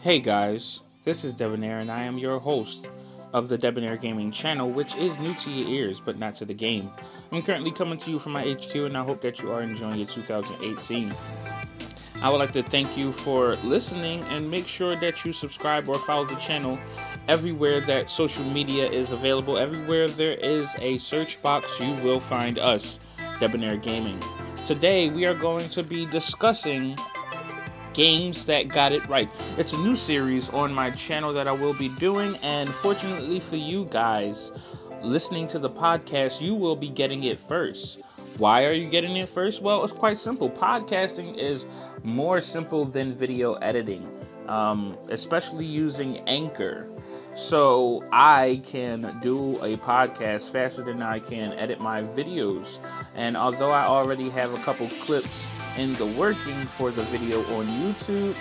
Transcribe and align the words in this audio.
Hey 0.00 0.20
guys, 0.20 0.78
this 1.02 1.24
is 1.24 1.34
Debonair, 1.34 1.80
and 1.80 1.90
I 1.90 2.04
am 2.04 2.18
your 2.18 2.38
host 2.38 2.86
of 3.32 3.48
the 3.48 3.58
Debonair 3.58 3.96
Gaming 3.96 4.30
channel, 4.30 4.70
which 4.70 4.94
is 4.94 5.12
new 5.18 5.34
to 5.34 5.50
your 5.50 5.68
ears 5.68 6.00
but 6.00 6.20
not 6.20 6.36
to 6.36 6.44
the 6.44 6.54
game. 6.54 6.92
I'm 7.32 7.42
currently 7.42 7.72
coming 7.72 7.98
to 7.98 8.10
you 8.12 8.20
from 8.20 8.30
my 8.30 8.44
HQ, 8.44 8.76
and 8.76 8.96
I 8.96 9.02
hope 9.02 9.20
that 9.22 9.40
you 9.40 9.50
are 9.50 9.60
enjoying 9.60 9.98
your 9.98 10.06
2018. 10.06 11.12
I 12.22 12.30
would 12.30 12.38
like 12.38 12.52
to 12.52 12.62
thank 12.62 12.96
you 12.96 13.10
for 13.10 13.56
listening 13.64 14.22
and 14.26 14.48
make 14.48 14.68
sure 14.68 14.94
that 14.94 15.24
you 15.24 15.32
subscribe 15.32 15.88
or 15.88 15.98
follow 15.98 16.26
the 16.26 16.36
channel 16.36 16.78
everywhere 17.26 17.80
that 17.80 18.08
social 18.08 18.44
media 18.44 18.88
is 18.88 19.10
available. 19.10 19.58
Everywhere 19.58 20.06
there 20.06 20.34
is 20.34 20.68
a 20.78 20.98
search 20.98 21.42
box, 21.42 21.66
you 21.80 21.92
will 22.04 22.20
find 22.20 22.60
us, 22.60 23.00
Debonair 23.40 23.76
Gaming. 23.76 24.22
Today, 24.64 25.08
we 25.10 25.26
are 25.26 25.34
going 25.34 25.68
to 25.70 25.82
be 25.82 26.06
discussing 26.06 26.96
games 27.98 28.46
that 28.46 28.68
got 28.68 28.92
it 28.92 29.04
right. 29.08 29.28
It's 29.56 29.72
a 29.72 29.78
new 29.78 29.96
series 29.96 30.48
on 30.50 30.72
my 30.72 30.88
channel 30.92 31.32
that 31.32 31.48
I 31.48 31.52
will 31.52 31.74
be 31.74 31.88
doing, 31.88 32.36
and 32.44 32.68
fortunately 32.68 33.40
for 33.40 33.56
you 33.56 33.86
guys 33.90 34.52
listening 35.02 35.48
to 35.48 35.58
the 35.58 35.68
podcast, 35.68 36.40
you 36.40 36.54
will 36.54 36.76
be 36.76 36.90
getting 36.90 37.24
it 37.24 37.40
first. 37.48 37.98
Why 38.36 38.66
are 38.66 38.72
you 38.72 38.88
getting 38.88 39.16
it 39.16 39.28
first? 39.28 39.62
Well, 39.62 39.82
it's 39.82 39.92
quite 39.92 40.16
simple. 40.16 40.48
Podcasting 40.48 41.36
is 41.38 41.64
more 42.04 42.40
simple 42.40 42.84
than 42.84 43.18
video 43.18 43.54
editing, 43.54 44.08
um, 44.46 44.96
especially 45.10 45.66
using 45.66 46.18
Anchor. 46.28 46.88
So 47.36 48.04
I 48.12 48.62
can 48.64 49.18
do 49.20 49.56
a 49.56 49.76
podcast 49.78 50.52
faster 50.52 50.84
than 50.84 51.02
I 51.02 51.18
can 51.18 51.52
edit 51.54 51.80
my 51.80 52.02
videos. 52.02 52.66
And 53.16 53.36
although 53.36 53.72
I 53.72 53.86
already 53.86 54.28
have 54.30 54.54
a 54.54 54.58
couple 54.58 54.86
clips 55.02 55.57
in 55.78 55.94
the 55.94 56.06
working 56.06 56.54
for 56.76 56.90
the 56.90 57.02
video 57.04 57.40
on 57.56 57.66
YouTube. 57.66 58.36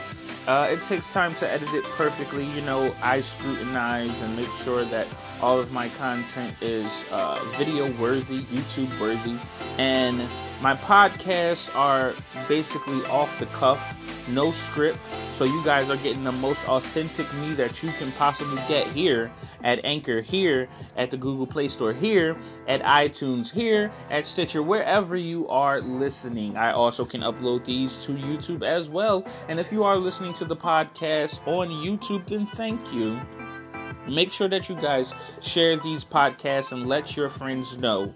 Uh, 0.48 0.70
it 0.72 0.82
takes 0.88 1.06
time 1.12 1.36
to 1.36 1.52
edit 1.52 1.72
it 1.74 1.84
perfectly. 1.84 2.46
You 2.46 2.62
know, 2.62 2.96
I 3.04 3.20
scrutinize 3.20 4.22
and 4.22 4.36
make 4.36 4.50
sure 4.64 4.86
that 4.86 5.08
all 5.42 5.60
of 5.60 5.72
my 5.72 5.90
content 5.90 6.56
is 6.62 6.88
uh, 7.12 7.44
video 7.58 7.92
worthy, 8.00 8.44
YouTube 8.44 9.00
worthy, 9.00 9.38
and 9.78 10.18
my 10.62 10.76
podcasts 10.76 11.74
are 11.76 12.14
basically 12.48 13.04
off 13.06 13.38
the 13.40 13.46
cuff, 13.48 13.97
no 14.30 14.52
script. 14.52 15.00
So 15.38 15.44
you 15.44 15.64
guys 15.64 15.90
are 15.90 15.98
getting 15.98 16.24
the 16.24 16.32
most 16.32 16.60
authentic 16.68 17.32
me 17.36 17.54
that 17.54 17.84
you 17.84 17.92
can 17.94 18.12
possibly 18.14 18.62
get 18.68 18.86
here 18.88 19.32
at 19.64 19.84
Anchor, 19.84 20.22
here 20.22 20.68
at 20.96 21.12
the 21.12 21.18
Google 21.18 21.46
Play 21.46 21.68
Store, 21.68 21.94
here 21.94 22.36
at 22.68 22.82
iTunes, 22.82 23.52
here 23.52 23.92
at 24.10 24.26
Stitcher, 24.26 24.64
wherever 24.64 25.16
you 25.16 25.48
are 25.48 25.82
listening. 25.82 26.58
I 26.58 26.72
also 26.72 27.06
can 27.06 27.22
upload 27.22 27.66
these 27.66 27.96
to 28.06 28.14
YouTube 28.14 28.64
as 28.64 28.90
well. 28.90 29.26
And 29.48 29.60
if 29.60 29.72
you 29.72 29.84
are 29.84 29.98
listening 29.98 30.34
to 30.36 30.46
the 30.46 30.56
podcast 30.56 31.46
on 31.48 31.70
YouTube, 31.70 32.28
then 32.28 32.48
thank 32.56 32.82
you. 32.94 33.20
Make 34.08 34.32
sure 34.32 34.48
that 34.48 34.70
you 34.70 34.76
guys 34.76 35.12
share 35.42 35.78
these 35.78 36.06
podcasts 36.06 36.72
and 36.72 36.88
let 36.88 37.16
your 37.18 37.30
friends 37.30 37.78
know 37.78 38.14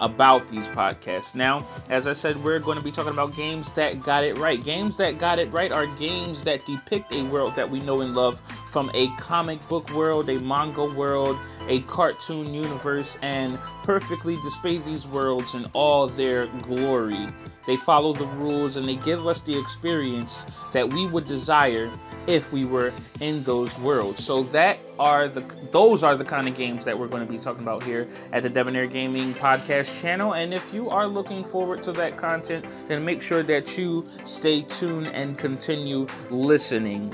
about 0.00 0.48
these 0.48 0.66
podcasts. 0.68 1.34
Now, 1.34 1.66
as 1.88 2.06
I 2.06 2.12
said, 2.12 2.36
we're 2.44 2.58
going 2.58 2.78
to 2.78 2.84
be 2.84 2.92
talking 2.92 3.12
about 3.12 3.34
games 3.34 3.72
that 3.74 4.02
got 4.02 4.24
it 4.24 4.38
right. 4.38 4.62
Games 4.62 4.96
that 4.96 5.18
got 5.18 5.38
it 5.38 5.50
right 5.52 5.72
are 5.72 5.86
games 5.86 6.42
that 6.44 6.64
depict 6.66 7.12
a 7.12 7.22
world 7.24 7.56
that 7.56 7.68
we 7.70 7.80
know 7.80 8.00
and 8.00 8.14
love 8.14 8.40
from 8.70 8.90
a 8.94 9.08
comic 9.16 9.66
book 9.68 9.90
world, 9.92 10.28
a 10.28 10.38
manga 10.40 10.84
world, 10.84 11.38
a 11.68 11.80
cartoon 11.82 12.52
universe, 12.52 13.16
and 13.22 13.58
perfectly 13.82 14.36
display 14.36 14.78
these 14.78 15.06
worlds 15.06 15.54
in 15.54 15.64
all 15.72 16.06
their 16.06 16.46
glory. 16.46 17.28
They 17.66 17.76
follow 17.76 18.14
the 18.14 18.26
rules 18.26 18.76
and 18.76 18.88
they 18.88 18.96
give 18.96 19.26
us 19.26 19.42
the 19.42 19.58
experience 19.58 20.46
that 20.72 20.90
we 20.90 21.06
would 21.06 21.24
desire 21.24 21.90
if 22.28 22.52
we 22.52 22.64
were 22.64 22.92
in 23.20 23.42
those 23.42 23.76
worlds. 23.78 24.22
So 24.22 24.42
that 24.44 24.78
are 24.98 25.28
the 25.28 25.40
those 25.72 26.02
are 26.02 26.14
the 26.14 26.24
kind 26.24 26.46
of 26.46 26.56
games 26.56 26.84
that 26.84 26.98
we're 26.98 27.08
going 27.08 27.26
to 27.26 27.32
be 27.32 27.38
talking 27.38 27.62
about 27.62 27.82
here 27.82 28.06
at 28.32 28.42
the 28.42 28.48
Debonair 28.48 28.86
Gaming 28.86 29.34
Podcast 29.34 29.88
channel. 30.00 30.34
And 30.34 30.52
if 30.52 30.72
you 30.72 30.90
are 30.90 31.08
looking 31.08 31.44
forward 31.44 31.82
to 31.84 31.92
that 31.92 32.16
content, 32.16 32.66
then 32.86 33.04
make 33.04 33.22
sure 33.22 33.42
that 33.42 33.76
you 33.76 34.08
stay 34.26 34.62
tuned 34.62 35.08
and 35.08 35.36
continue 35.38 36.06
listening. 36.30 37.12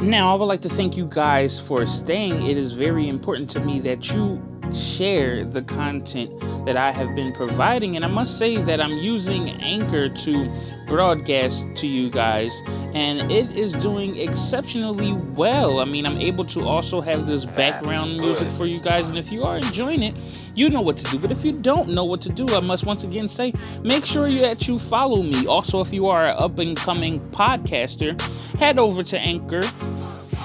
Now, 0.00 0.34
I 0.34 0.38
would 0.38 0.46
like 0.46 0.62
to 0.62 0.68
thank 0.68 0.96
you 0.96 1.06
guys 1.06 1.60
for 1.60 1.86
staying. 1.86 2.46
It 2.46 2.58
is 2.58 2.72
very 2.72 3.08
important 3.08 3.48
to 3.52 3.60
me 3.60 3.78
that 3.80 4.10
you 4.10 4.42
share 4.76 5.44
the 5.44 5.62
content 5.62 6.30
that 6.66 6.76
I 6.76 6.92
have 6.92 7.14
been 7.14 7.32
providing. 7.32 7.96
And 7.96 8.04
I 8.04 8.08
must 8.08 8.38
say 8.38 8.56
that 8.56 8.80
I'm 8.80 8.98
using 8.98 9.50
Anchor 9.62 10.08
to 10.08 10.62
broadcast 10.86 11.56
to 11.76 11.86
you 11.86 12.10
guys, 12.10 12.50
and 12.94 13.30
it 13.32 13.50
is 13.56 13.72
doing 13.74 14.18
exceptionally 14.18 15.12
well. 15.34 15.80
I 15.80 15.84
mean, 15.84 16.04
I'm 16.04 16.20
able 16.20 16.44
to 16.46 16.66
also 16.68 17.00
have 17.00 17.26
this 17.26 17.44
background 17.44 18.18
music 18.18 18.46
for 18.58 18.66
you 18.66 18.78
guys, 18.80 19.06
and 19.06 19.16
if 19.16 19.32
you 19.32 19.44
are 19.44 19.56
enjoying 19.56 20.02
it, 20.02 20.14
you 20.54 20.68
know 20.68 20.82
what 20.82 20.98
to 20.98 21.04
do. 21.04 21.18
But 21.18 21.30
if 21.30 21.44
you 21.44 21.52
don't 21.52 21.88
know 21.90 22.04
what 22.04 22.20
to 22.22 22.28
do, 22.28 22.46
I 22.54 22.60
must 22.60 22.84
once 22.84 23.04
again 23.04 23.28
say 23.28 23.54
make 23.82 24.04
sure 24.04 24.26
that 24.26 24.68
you 24.68 24.78
follow 24.78 25.22
me. 25.22 25.46
Also, 25.46 25.80
if 25.80 25.92
you 25.92 26.06
are 26.06 26.28
an 26.28 26.36
up 26.36 26.58
and 26.58 26.76
coming 26.76 27.20
podcaster, 27.20 28.20
head 28.58 28.78
over 28.78 29.02
to 29.02 29.18
Anchor, 29.18 29.62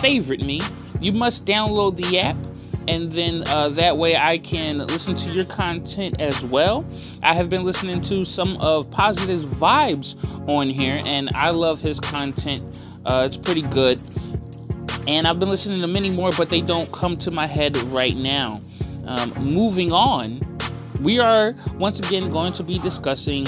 favorite 0.02 0.40
me. 0.40 0.62
You 1.02 1.12
must 1.12 1.46
download 1.46 1.98
the 1.98 2.20
app 2.20 2.38
and 2.88 3.12
then 3.12 3.44
uh, 3.48 3.70
that 3.70 3.98
way 3.98 4.16
I 4.16 4.38
can 4.38 4.80
listen 4.80 5.16
to 5.16 5.30
your 5.32 5.46
content 5.46 6.22
as 6.22 6.42
well. 6.44 6.86
I 7.24 7.34
have 7.34 7.50
been 7.50 7.64
listening 7.64 8.02
to 8.04 8.26
some 8.26 8.56
of 8.58 8.90
Positive 8.92 9.42
Vibes 9.42 10.16
on 10.48 10.70
here, 10.70 11.02
and 11.06 11.30
I 11.36 11.50
love 11.50 11.80
his 11.80 12.00
content. 12.00 12.86
Uh, 13.06 13.28
it's 13.28 13.38
pretty 13.38 13.64
good. 13.64 14.02
And 15.08 15.28
I've 15.28 15.40
been 15.40 15.50
listening 15.50 15.82
to 15.82 15.88
many 15.88 16.10
more, 16.10 16.32
but 16.38 16.50
they 16.50 16.62
don't 16.62 16.92
come 16.92 17.18
to 17.18 17.32
my 17.32 17.48
head 17.48 17.78
right 17.78 18.16
now. 18.16 18.60
Um, 19.06 19.32
moving 19.40 19.92
on, 19.92 20.42
we 21.02 21.20
are 21.20 21.54
once 21.76 22.00
again 22.00 22.30
going 22.32 22.54
to 22.54 22.64
be 22.64 22.80
discussing 22.80 23.46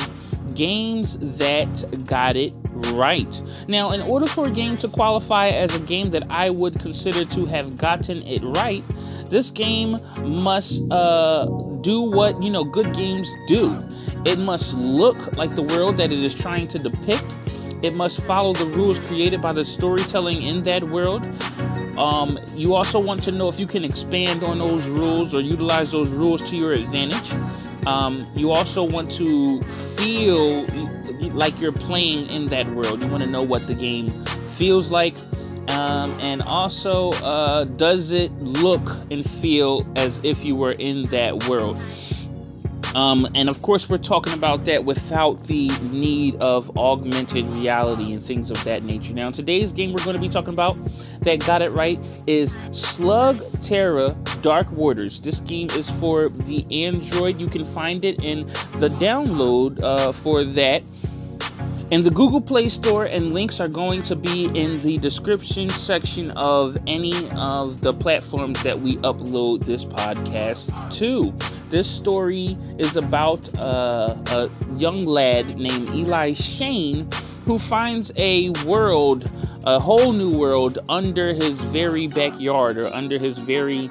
games 0.56 1.18
that 1.38 1.68
got 2.08 2.36
it 2.36 2.54
right. 2.94 3.28
Now, 3.68 3.92
in 3.92 4.02
order 4.02 4.26
for 4.26 4.48
a 4.48 4.52
game 4.52 4.78
to 4.78 4.88
qualify 4.88 5.50
as 5.50 5.74
a 5.76 5.86
game 5.86 6.10
that 6.12 6.26
I 6.30 6.50
would 6.50 6.80
consider 6.80 7.26
to 7.26 7.46
have 7.46 7.78
gotten 7.78 8.26
it 8.28 8.42
right, 8.44 8.84
this 9.30 9.52
game 9.52 9.98
must 10.24 10.82
uh, 10.92 11.46
do 11.82 12.02
what 12.02 12.42
you 12.42 12.50
know 12.50 12.64
good 12.64 12.94
games 12.96 13.30
do. 13.48 13.78
It 14.26 14.38
must 14.40 14.74
look 14.74 15.38
like 15.38 15.56
the 15.56 15.62
world 15.62 15.98
that 15.98 16.12
it 16.12 16.20
is 16.20 16.34
trying 16.34 16.68
to 16.70 16.80
depict. 16.80 17.26
It 17.82 17.96
must 17.96 18.22
follow 18.22 18.54
the 18.54 18.66
rules 18.66 19.00
created 19.08 19.42
by 19.42 19.54
the 19.54 19.64
storytelling 19.64 20.42
in 20.42 20.64
that 20.66 20.84
world. 20.84 21.26
Um, 21.98 22.40
you 22.56 22.76
also 22.76 23.00
want 23.00 23.24
to 23.24 23.32
know 23.32 23.50
if 23.50 23.60
you 23.60 23.68
can 23.68 23.86
expand 23.86 24.44
on 24.44 24.60
those 24.60 24.86
rules 24.88 25.34
or 25.34 25.42
utilize 25.42 25.92
those 25.92 26.10
rules 26.10 26.50
to 26.50 26.56
your 26.56 26.74
advantage. 26.74 27.32
Um, 27.88 28.26
you 28.36 28.52
also 28.52 28.84
want 28.84 29.12
to 29.12 29.62
feel 29.96 30.66
like 31.20 31.60
you're 31.60 31.72
playing 31.72 32.30
in 32.30 32.48
that 32.48 32.68
world. 32.68 33.02
You 33.02 33.08
want 33.08 33.24
to 33.24 33.30
know 33.30 33.44
what 33.44 33.66
the 33.68 33.76
game 33.76 34.12
feels 34.58 34.90
like. 34.90 35.16
Um, 35.70 36.12
and 36.22 36.42
also, 36.42 37.12
uh, 37.12 37.66
does 37.66 38.12
it 38.12 38.32
look 38.40 38.82
and 39.12 39.30
feel 39.30 39.86
as 39.96 40.12
if 40.24 40.44
you 40.44 40.56
were 40.56 40.74
in 40.74 41.04
that 41.04 41.48
world? 41.48 41.82
Um, 42.96 43.28
and 43.36 43.50
of 43.50 43.62
course, 43.62 43.88
we're 43.88 44.00
talking 44.00 44.34
about 44.34 44.66
that 44.66 44.84
without 44.84 45.46
the 45.46 45.68
need 45.92 46.36
of 46.42 46.76
augmented 46.76 47.48
reality 47.50 48.14
and 48.14 48.26
things 48.26 48.50
of 48.50 48.64
that 48.64 48.84
nature. 48.84 49.14
Now, 49.14 49.28
in 49.28 49.34
today's 49.34 49.72
game 49.72 49.94
we're 49.94 50.04
going 50.04 50.16
to 50.16 50.22
be 50.22 50.30
talking 50.30 50.54
about 50.54 50.76
that 51.22 51.46
got 51.46 51.62
it 51.62 51.70
right 51.70 52.00
is 52.26 52.56
Slug 52.72 53.40
Terra 53.66 54.16
Dark 54.42 54.72
Waters. 54.72 55.22
This 55.22 55.40
game 55.42 55.68
is 55.72 55.88
for 56.00 56.30
the 56.30 56.86
Android. 56.86 57.40
You 57.40 57.48
can 57.48 57.72
find 57.74 58.04
it 58.04 58.24
in 58.24 58.48
the 58.80 58.90
download 59.00 59.84
uh, 59.84 60.12
for 60.12 60.44
that 60.46 60.82
in 61.92 62.04
the 62.04 62.12
Google 62.12 62.42
Play 62.42 62.70
Store, 62.70 63.06
and 63.06 63.34
links 63.34 63.60
are 63.60 63.68
going 63.68 64.04
to 64.04 64.16
be 64.16 64.46
in 64.46 64.82
the 64.82 65.00
description 65.00 65.70
section 65.70 66.32
of 66.32 66.78
any 66.86 67.14
of 67.32 67.82
the 67.82 67.94
platforms 67.94 68.62
that 68.64 68.80
we 68.80 68.98
upload 68.98 69.66
this 69.66 69.86
podcast 69.86 70.98
to. 70.98 71.34
This 71.72 71.90
story 71.90 72.58
is 72.78 72.96
about 72.96 73.58
uh, 73.58 74.16
a 74.28 74.50
young 74.78 75.04
lad 75.06 75.58
named 75.58 75.90
Eli 75.90 76.34
Shane 76.34 77.10
who 77.46 77.58
finds 77.58 78.12
a 78.18 78.50
world, 78.66 79.30
a 79.66 79.80
whole 79.80 80.12
new 80.12 80.38
world, 80.38 80.78
under 80.90 81.34
his 81.34 81.54
very 81.54 82.08
backyard 82.08 82.78
or 82.78 82.88
under 82.88 83.18
his 83.18 83.36
very 83.40 83.90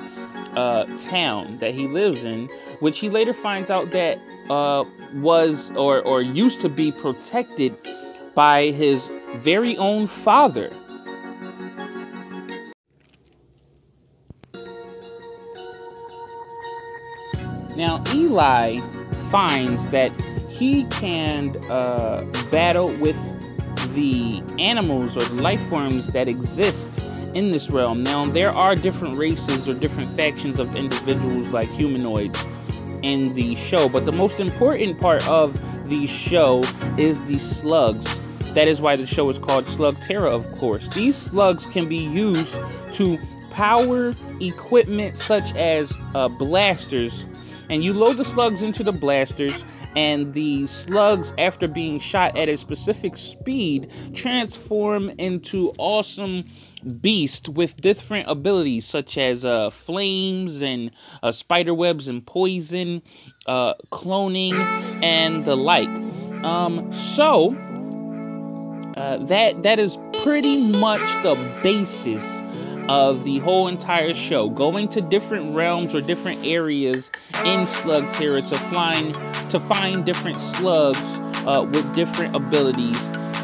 uh, 0.57 0.85
town 1.09 1.59
that 1.59 1.75
he 1.75 1.87
lives 1.87 2.23
in, 2.23 2.49
which 2.81 2.99
he 2.99 3.09
later 3.09 3.35
finds 3.35 3.71
out 3.71 3.91
that 3.91 4.19
uh, 4.51 4.85
was 5.17 5.71
or, 5.73 6.03
or 6.03 6.23
used 6.23 6.61
to 6.61 6.69
be 6.69 6.93
protected 6.93 7.77
by 8.35 8.71
his 8.71 9.07
very 9.37 9.77
own 9.77 10.07
father. 10.07 10.71
Now, 17.77 18.03
Eli 18.13 18.79
finds 19.31 19.89
that 19.91 20.11
he 20.51 20.85
can 20.87 21.57
uh, 21.71 22.25
battle 22.51 22.89
with 23.01 23.17
the 23.95 24.43
animals 24.59 25.17
or 25.17 25.29
life 25.37 25.61
forms 25.69 26.09
that 26.09 26.29
exist 26.29 26.88
in 27.39 27.53
this 27.53 27.71
realm. 27.71 28.03
Now, 28.03 28.27
there 28.27 28.51
are 28.51 28.75
different 28.75 29.15
races 29.15 29.69
or 29.69 29.75
different 29.75 30.17
factions 30.17 30.59
of 30.59 30.75
individuals 30.75 31.51
like 31.51 31.69
humanoids 31.69 32.37
in 33.03 33.33
the 33.35 33.55
show, 33.55 33.89
but 33.89 34.05
the 34.07 34.13
most 34.13 34.41
important 34.41 35.01
part 35.01 35.27
of 35.29 35.55
the 35.89 36.09
show 36.09 36.65
is 36.99 37.25
the 37.27 37.39
slugs. 37.39 38.05
That 38.55 38.67
is 38.67 38.81
why 38.81 38.97
the 38.97 39.07
show 39.07 39.31
is 39.31 39.39
called 39.39 39.67
Slugterra, 39.67 40.35
of 40.35 40.51
course. 40.59 40.89
These 40.89 41.15
slugs 41.15 41.71
can 41.71 41.89
be 41.89 41.99
used 41.99 42.53
to 42.95 43.17
power 43.53 44.15
equipment 44.41 45.17
such 45.21 45.57
as 45.57 45.93
uh, 46.17 46.27
blasters, 46.41 47.25
and 47.71 47.85
you 47.85 47.93
load 47.93 48.17
the 48.17 48.25
slugs 48.25 48.63
into 48.63 48.83
the 48.83 48.91
blasters 48.91 49.65
and 49.97 50.35
the 50.35 50.67
slugs, 50.67 51.33
after 51.39 51.67
being 51.67 51.99
shot 51.99 52.37
at 52.37 52.49
a 52.49 52.57
specific 52.57 53.17
speed, 53.17 53.91
transform 54.15 55.11
into 55.19 55.73
awesome 55.79 56.45
beasts 56.79 57.49
with 57.49 57.77
different 57.81 58.29
abilities, 58.29 58.87
such 58.87 59.19
as 59.19 59.45
uh, 59.45 59.71
flames 59.87 60.63
and 60.63 60.91
uh, 61.23 61.33
spider 61.33 61.75
webs 61.75 62.09
and 62.09 62.27
poison, 62.27 63.03
uh, 63.47 63.75
cloning, 63.93 64.55
and 65.03 65.45
the 65.45 65.57
like. 65.57 65.89
Um, 66.45 66.93
so 67.17 67.55
uh, 68.97 69.25
that 69.27 69.63
that 69.63 69.79
is 69.79 69.97
pretty 70.23 70.57
much 70.57 71.01
the 71.23 71.35
basis 71.63 72.23
of 72.89 73.25
the 73.25 73.39
whole 73.41 73.69
entire 73.69 74.15
show, 74.15 74.49
going 74.49 74.89
to 74.89 75.01
different 75.01 75.55
realms 75.55 75.95
or 75.95 76.01
different 76.01 76.45
areas 76.45 77.11
in 77.45 77.67
Slugterra 77.67 78.49
to 78.49 78.59
find 78.71 79.15
to 79.51 79.61
find 79.69 80.05
different 80.05 80.39
slugs 80.57 80.99
uh, 81.47 81.63
with 81.71 81.95
different 81.95 82.35
abilities 82.35 82.99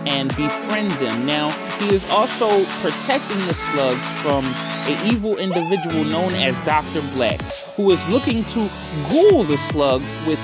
and 0.06 0.28
befriend 0.36 0.90
them. 0.92 1.26
Now, 1.26 1.50
he 1.78 1.94
is 1.94 2.04
also 2.10 2.64
protecting 2.80 3.38
the 3.46 3.54
slugs 3.54 4.20
from 4.20 4.44
an 4.86 5.12
evil 5.12 5.38
individual 5.38 6.04
known 6.04 6.32
as 6.34 6.54
Dr. 6.64 7.00
Black, 7.14 7.40
who 7.76 7.90
is 7.90 8.00
looking 8.08 8.44
to 8.44 8.68
ghoul 9.08 9.44
the 9.44 9.58
slugs 9.70 10.04
with 10.26 10.40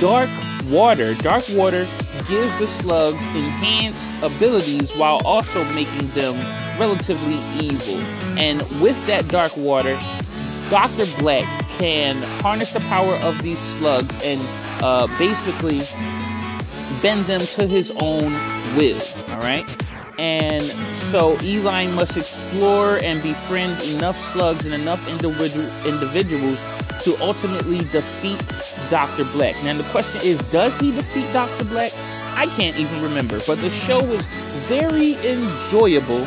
dark 0.00 0.28
water. 0.70 1.14
Dark 1.14 1.44
water 1.50 1.86
gives 2.28 2.58
the 2.58 2.66
slugs 2.80 3.20
enhanced 3.34 4.24
abilities 4.24 4.90
while 4.96 5.20
also 5.24 5.64
making 5.74 6.08
them 6.08 6.34
relatively 6.78 7.38
evil. 7.64 7.98
And 8.38 8.60
with 8.80 9.06
that 9.06 9.28
dark 9.28 9.56
water, 9.56 9.98
Dr. 10.70 11.06
Black 11.18 11.44
can 11.78 12.16
harness 12.40 12.72
the 12.72 12.80
power 12.80 13.14
of 13.16 13.40
these 13.42 13.58
slugs 13.78 14.14
and 14.24 14.40
uh, 14.82 15.06
basically 15.18 15.82
bend 17.02 17.24
them 17.26 17.40
to 17.40 17.66
his 17.66 17.90
own 18.00 18.32
will. 18.76 19.00
All 19.30 19.40
right. 19.40 19.64
And 20.18 20.62
so 21.10 21.36
Eli 21.42 21.86
must 21.94 22.16
explore 22.16 22.98
and 22.98 23.22
befriend 23.22 23.80
enough 23.82 24.18
slugs 24.20 24.64
and 24.64 24.74
enough 24.74 25.10
individual 25.10 25.66
individuals 25.86 26.58
to 27.02 27.16
ultimately 27.20 27.78
defeat 27.78 28.40
Dr. 28.90 29.24
Black. 29.32 29.54
Now 29.64 29.76
the 29.76 29.84
question 29.84 30.20
is, 30.22 30.38
does 30.50 30.78
he 30.78 30.92
defeat 30.92 31.30
Dr. 31.32 31.64
Black? 31.64 31.92
I 32.36 32.46
can't 32.56 32.76
even 32.78 33.02
remember, 33.02 33.40
but 33.46 33.60
the 33.60 33.70
show 33.70 34.02
was 34.02 34.24
very 34.66 35.14
enjoyable 35.26 36.26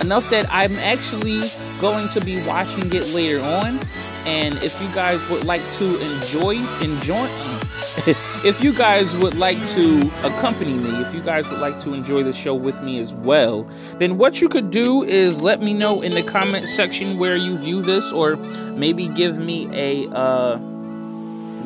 enough 0.00 0.28
that 0.30 0.46
I'm 0.50 0.76
actually 0.76 1.40
going 1.80 2.08
to 2.10 2.20
be 2.20 2.44
watching 2.46 2.92
it 2.92 3.08
later 3.14 3.40
on. 3.42 3.78
And 4.26 4.54
if 4.62 4.80
you 4.82 4.88
guys 4.94 5.20
would 5.30 5.44
like 5.44 5.62
to 5.78 6.00
enjoy, 6.00 6.56
enjoy, 6.82 7.26
if 8.44 8.62
you 8.62 8.72
guys 8.72 9.16
would 9.18 9.34
like 9.34 9.58
to 9.74 10.10
accompany 10.24 10.74
me, 10.74 10.90
if 11.02 11.14
you 11.14 11.20
guys 11.20 11.48
would 11.48 11.60
like 11.60 11.80
to 11.84 11.94
enjoy 11.94 12.24
the 12.24 12.32
show 12.32 12.54
with 12.54 12.80
me 12.82 13.00
as 13.00 13.12
well, 13.12 13.62
then 13.98 14.18
what 14.18 14.40
you 14.40 14.48
could 14.48 14.70
do 14.70 15.04
is 15.04 15.40
let 15.40 15.62
me 15.62 15.72
know 15.72 16.02
in 16.02 16.14
the 16.14 16.22
comment 16.22 16.68
section 16.68 17.18
where 17.18 17.36
you 17.36 17.56
view 17.58 17.82
this, 17.82 18.04
or 18.12 18.36
maybe 18.36 19.08
give 19.08 19.38
me 19.38 19.68
a 19.72 20.10
uh, 20.10 20.56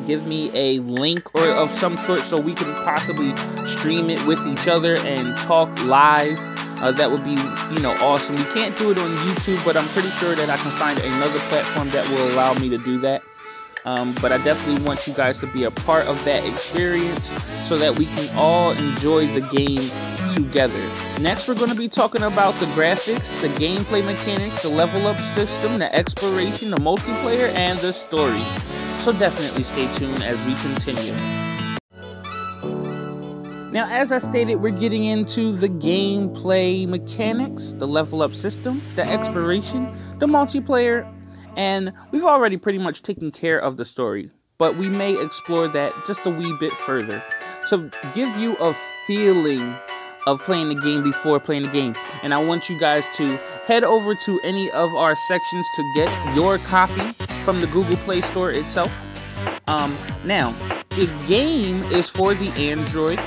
give 0.05 0.27
me 0.27 0.51
a 0.53 0.79
link 0.79 1.33
or 1.33 1.47
of 1.47 1.75
some 1.79 1.97
sort 1.99 2.19
so 2.21 2.39
we 2.39 2.53
can 2.53 2.71
possibly 2.83 3.35
stream 3.75 4.09
it 4.09 4.23
with 4.25 4.39
each 4.47 4.67
other 4.67 4.97
and 4.99 5.37
talk 5.39 5.69
live 5.85 6.50
uh, 6.81 6.91
that 6.91 7.11
would 7.11 7.23
be, 7.23 7.37
you 7.73 7.81
know, 7.81 7.95
awesome. 8.01 8.35
We 8.35 8.43
can't 8.55 8.75
do 8.77 8.91
it 8.91 8.97
on 8.97 9.09
YouTube, 9.27 9.63
but 9.63 9.77
I'm 9.77 9.87
pretty 9.89 10.09
sure 10.11 10.33
that 10.33 10.49
I 10.49 10.57
can 10.57 10.71
find 10.71 10.97
another 10.99 11.39
platform 11.49 11.89
that 11.89 12.07
will 12.09 12.33
allow 12.33 12.53
me 12.55 12.69
to 12.69 12.77
do 12.79 12.99
that. 13.01 13.21
Um, 13.85 14.15
but 14.21 14.31
I 14.31 14.37
definitely 14.43 14.83
want 14.83 15.07
you 15.07 15.13
guys 15.13 15.39
to 15.39 15.47
be 15.47 15.63
a 15.63 15.71
part 15.71 16.07
of 16.07 16.23
that 16.25 16.45
experience 16.45 17.25
so 17.67 17.77
that 17.77 17.97
we 17.97 18.05
can 18.05 18.35
all 18.37 18.71
enjoy 18.71 19.27
the 19.27 19.41
game 19.55 20.35
together. 20.35 20.79
Next, 21.19 21.47
we're 21.47 21.55
going 21.55 21.69
to 21.69 21.75
be 21.75 21.87
talking 21.87 22.23
about 22.23 22.53
the 22.55 22.65
graphics, 22.67 23.41
the 23.41 23.47
gameplay 23.63 24.05
mechanics, 24.05 24.61
the 24.61 24.69
level 24.69 25.07
up 25.07 25.17
system, 25.35 25.79
the 25.79 25.93
exploration, 25.95 26.69
the 26.69 26.77
multiplayer, 26.77 27.49
and 27.53 27.79
the 27.79 27.93
story. 27.93 28.43
So 29.03 29.11
definitely 29.13 29.63
stay 29.63 29.87
tuned 29.97 30.23
as 30.23 30.37
we 30.45 30.55
continue. 30.55 31.50
Now, 33.71 33.87
as 33.89 34.11
I 34.11 34.19
stated, 34.19 34.55
we're 34.55 34.77
getting 34.77 35.05
into 35.05 35.55
the 35.55 35.69
gameplay 35.69 36.85
mechanics, 36.85 37.73
the 37.77 37.87
level 37.87 38.21
up 38.21 38.33
system, 38.33 38.81
the 38.95 39.09
exploration, 39.09 39.97
the 40.19 40.25
multiplayer, 40.25 41.09
and 41.55 41.93
we've 42.11 42.25
already 42.25 42.57
pretty 42.57 42.79
much 42.79 43.01
taken 43.01 43.31
care 43.31 43.57
of 43.57 43.77
the 43.77 43.85
story, 43.85 44.29
but 44.57 44.75
we 44.75 44.89
may 44.89 45.17
explore 45.17 45.69
that 45.69 45.93
just 46.05 46.19
a 46.25 46.29
wee 46.29 46.53
bit 46.59 46.73
further 46.85 47.23
to 47.69 47.89
give 48.13 48.35
you 48.35 48.57
a 48.59 48.75
feeling 49.07 49.73
of 50.27 50.41
playing 50.41 50.67
the 50.67 50.81
game 50.81 51.01
before 51.01 51.39
playing 51.39 51.63
the 51.63 51.69
game. 51.69 51.95
And 52.23 52.33
I 52.33 52.43
want 52.43 52.69
you 52.69 52.77
guys 52.77 53.05
to 53.15 53.37
head 53.67 53.85
over 53.85 54.15
to 54.15 54.39
any 54.43 54.69
of 54.71 54.93
our 54.95 55.15
sections 55.29 55.65
to 55.77 55.93
get 55.95 56.35
your 56.35 56.57
copy 56.57 57.13
from 57.45 57.61
the 57.61 57.67
Google 57.67 57.95
Play 57.97 58.19
Store 58.19 58.51
itself. 58.51 58.91
Um, 59.69 59.97
now, 60.25 60.51
the 60.89 61.09
game 61.29 61.81
is 61.83 62.09
for 62.09 62.33
the 62.33 62.49
Android 62.51 63.19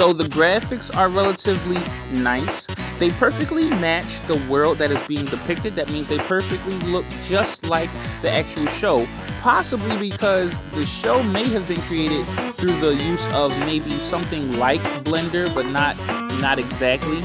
so 0.00 0.14
the 0.14 0.24
graphics 0.24 0.96
are 0.96 1.10
relatively 1.10 1.76
nice. 2.10 2.64
They 2.98 3.10
perfectly 3.10 3.68
match 3.68 4.06
the 4.28 4.42
world 4.48 4.78
that 4.78 4.90
is 4.90 4.98
being 5.06 5.26
depicted. 5.26 5.74
That 5.74 5.90
means 5.90 6.08
they 6.08 6.16
perfectly 6.16 6.72
look 6.90 7.04
just 7.26 7.66
like 7.66 7.90
the 8.22 8.30
actual 8.30 8.64
show. 8.78 9.06
Possibly 9.42 10.08
because 10.08 10.54
the 10.70 10.86
show 10.86 11.22
may 11.22 11.44
have 11.50 11.68
been 11.68 11.82
created 11.82 12.24
through 12.54 12.80
the 12.80 12.94
use 12.94 13.32
of 13.34 13.50
maybe 13.66 13.90
something 14.08 14.58
like 14.58 14.80
Blender, 15.04 15.54
but 15.54 15.66
not 15.66 15.98
not 16.40 16.58
exactly. 16.58 17.18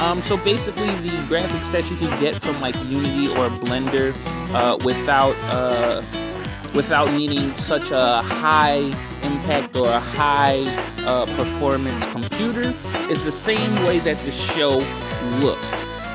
Um, 0.00 0.22
so 0.22 0.38
basically, 0.38 0.86
the 1.06 1.14
graphics 1.28 1.70
that 1.72 1.84
you 1.90 1.98
can 1.98 2.18
get 2.18 2.34
from 2.36 2.58
like 2.62 2.76
Unity 2.86 3.28
or 3.28 3.50
Blender 3.60 4.14
uh, 4.54 4.78
without 4.86 5.34
uh, 5.50 6.02
without 6.74 7.12
needing 7.12 7.52
such 7.58 7.90
a 7.90 8.22
high 8.22 8.90
impact 9.24 9.76
or 9.76 9.88
a 9.88 10.00
high 10.00 10.64
uh, 11.06 11.26
performance 11.36 12.04
computer 12.12 12.74
is 13.10 13.22
the 13.24 13.32
same 13.32 13.74
way 13.84 13.98
that 14.00 14.18
the 14.24 14.32
show 14.54 14.78
looks 15.40 15.64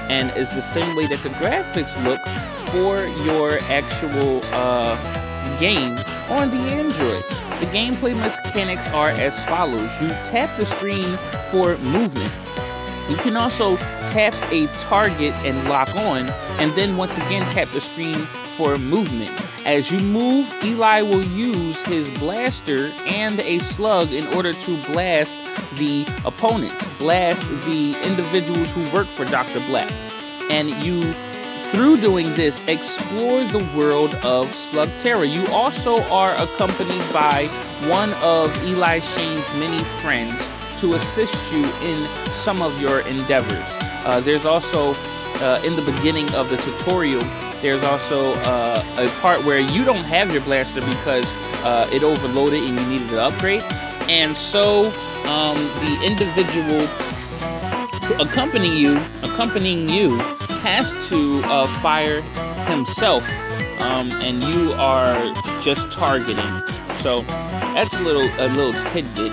and 0.09 0.29
is 0.37 0.49
the 0.49 0.61
same 0.73 0.95
way 0.95 1.05
that 1.07 1.21
the 1.23 1.29
graphics 1.29 1.91
look 2.03 2.19
for 2.71 3.05
your 3.25 3.59
actual 3.69 4.41
uh, 4.53 4.95
game 5.59 5.97
on 6.29 6.49
the 6.49 6.63
Android. 6.71 7.23
The 7.59 7.65
gameplay 7.67 8.15
mechanics 8.15 8.85
are 8.93 9.09
as 9.09 9.33
follows. 9.47 9.89
You 10.01 10.09
tap 10.29 10.55
the 10.57 10.65
screen 10.75 11.17
for 11.51 11.77
movement. 11.77 12.31
You 13.09 13.15
can 13.17 13.35
also 13.37 13.77
tap 14.11 14.33
a 14.51 14.67
target 14.87 15.33
and 15.45 15.67
lock 15.69 15.93
on, 15.95 16.27
and 16.59 16.71
then 16.73 16.97
once 16.97 17.13
again 17.13 17.41
tap 17.53 17.67
the 17.69 17.81
screen 17.81 18.27
for 18.57 18.77
movement. 18.79 19.31
As 19.65 19.91
you 19.91 19.99
move, 19.99 20.51
Eli 20.63 21.01
will 21.03 21.23
use 21.23 21.77
his 21.85 22.09
blaster 22.17 22.91
and 23.05 23.39
a 23.41 23.59
slug 23.75 24.11
in 24.11 24.25
order 24.35 24.53
to 24.53 24.77
blast 24.87 25.31
the 25.75 26.05
opponents, 26.25 26.97
blast 26.97 27.39
the 27.65 27.95
individuals 28.03 28.67
who 28.71 28.81
work 28.95 29.05
for 29.05 29.25
Dr. 29.25 29.59
Black. 29.67 29.91
And 30.49 30.73
you, 30.83 31.03
through 31.71 31.97
doing 31.97 32.33
this, 32.35 32.57
explore 32.67 33.43
the 33.43 33.69
world 33.77 34.15
of 34.23 34.47
Slugterra. 34.71 35.31
You 35.31 35.45
also 35.53 36.01
are 36.09 36.33
accompanied 36.41 37.03
by 37.13 37.45
one 37.87 38.11
of 38.23 38.51
Eli 38.65 38.99
Shane's 38.99 39.59
many 39.59 39.83
friends 40.01 40.35
to 40.79 40.93
assist 40.93 41.35
you 41.51 41.65
in 41.83 42.07
some 42.43 42.61
of 42.61 42.79
your 42.79 43.01
endeavors. 43.01 43.65
Uh, 44.05 44.21
there's 44.21 44.45
also, 44.45 44.95
uh, 45.41 45.61
in 45.65 45.75
the 45.75 45.81
beginning 45.81 46.33
of 46.33 46.49
the 46.49 46.57
tutorial, 46.57 47.23
there's 47.61 47.83
also 47.83 48.33
uh, 48.41 48.83
a 48.97 49.09
part 49.21 49.43
where 49.43 49.59
you 49.59 49.83
don't 49.83 50.03
have 50.05 50.31
your 50.31 50.41
blaster 50.41 50.81
because 50.81 51.25
uh, 51.63 51.89
it 51.91 52.03
overloaded 52.03 52.61
and 52.63 52.79
you 52.79 52.85
needed 52.87 53.09
to 53.09 53.21
upgrade. 53.21 53.63
And 54.09 54.35
so 54.35 54.87
um, 55.27 55.57
the 55.57 56.01
individual 56.05 56.87
accompanying 58.21 58.77
you, 58.77 58.97
accompanying 59.23 59.89
you, 59.89 60.17
has 60.61 60.89
to 61.09 61.41
uh, 61.45 61.67
fire 61.81 62.21
himself, 62.67 63.23
um, 63.79 64.11
and 64.21 64.43
you 64.43 64.71
are 64.73 65.33
just 65.61 65.91
targeting. 65.91 66.37
So 67.01 67.21
that's 67.73 67.93
a 67.93 67.99
little 67.99 68.27
a 68.39 68.47
little 68.53 68.73
tidbit. 68.91 69.31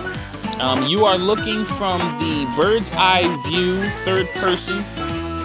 Um, 0.60 0.86
you 0.86 1.04
are 1.04 1.18
looking 1.18 1.64
from 1.64 2.00
the 2.20 2.52
bird's 2.56 2.88
eye 2.92 3.26
view, 3.48 3.82
third 4.04 4.28
person. 4.40 4.84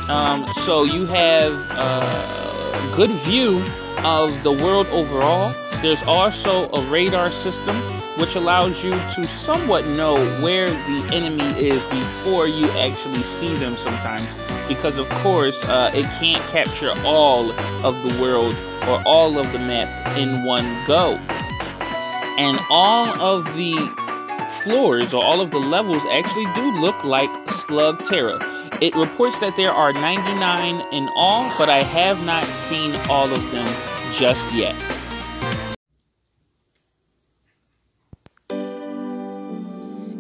Um, 0.10 0.48
so 0.66 0.84
you 0.84 1.06
have 1.06 1.54
a 1.54 2.49
good 2.96 3.12
view 3.26 3.64
of 4.04 4.44
the 4.44 4.52
world 4.52 4.88
overall. 4.88 5.54
There's 5.82 6.02
also 6.04 6.70
a 6.72 6.82
radar 6.90 7.32
system 7.32 7.76
which 8.20 8.36
allows 8.36 8.84
you 8.84 8.92
to 8.92 9.26
somewhat 9.28 9.88
know 9.88 10.16
where 10.42 10.70
the 10.70 11.10
enemy 11.14 11.50
is 11.58 11.82
before 11.90 12.48
you 12.48 12.70
actually 12.72 13.24
see 13.40 13.56
them 13.56 13.76
sometimes. 13.78 14.28
Because, 14.68 14.98
of 14.98 15.10
course, 15.24 15.64
uh, 15.66 15.92
it 15.94 16.04
can't 16.20 16.44
capture 16.52 16.92
all 17.06 17.52
of 17.86 17.96
the 18.04 18.22
world 18.22 18.56
or 18.90 19.02
all 19.06 19.40
of 19.40 19.52
the 19.54 19.60
map 19.60 20.18
in 20.18 20.46
one 20.46 20.66
go. 20.86 21.18
And 22.38 22.60
all 22.70 23.08
of 23.22 23.46
the 23.56 23.76
floors 24.64 25.14
or 25.14 25.24
all 25.24 25.40
of 25.40 25.52
the 25.52 25.60
levels 25.60 26.02
actually 26.12 26.46
do 26.56 26.72
look 26.82 27.02
like 27.04 27.30
Slug 27.68 28.00
Slugterra. 28.00 28.59
It 28.82 28.96
reports 28.96 29.38
that 29.40 29.58
there 29.58 29.72
are 29.72 29.92
99 29.92 30.94
in 30.94 31.10
all, 31.14 31.52
but 31.58 31.68
I 31.68 31.84
have 31.84 32.26
not 32.26 32.46
seen 32.70 32.96
all 33.10 33.26
of 33.26 33.52
them 33.52 33.66
just 34.18 34.56
yet. 34.56 34.74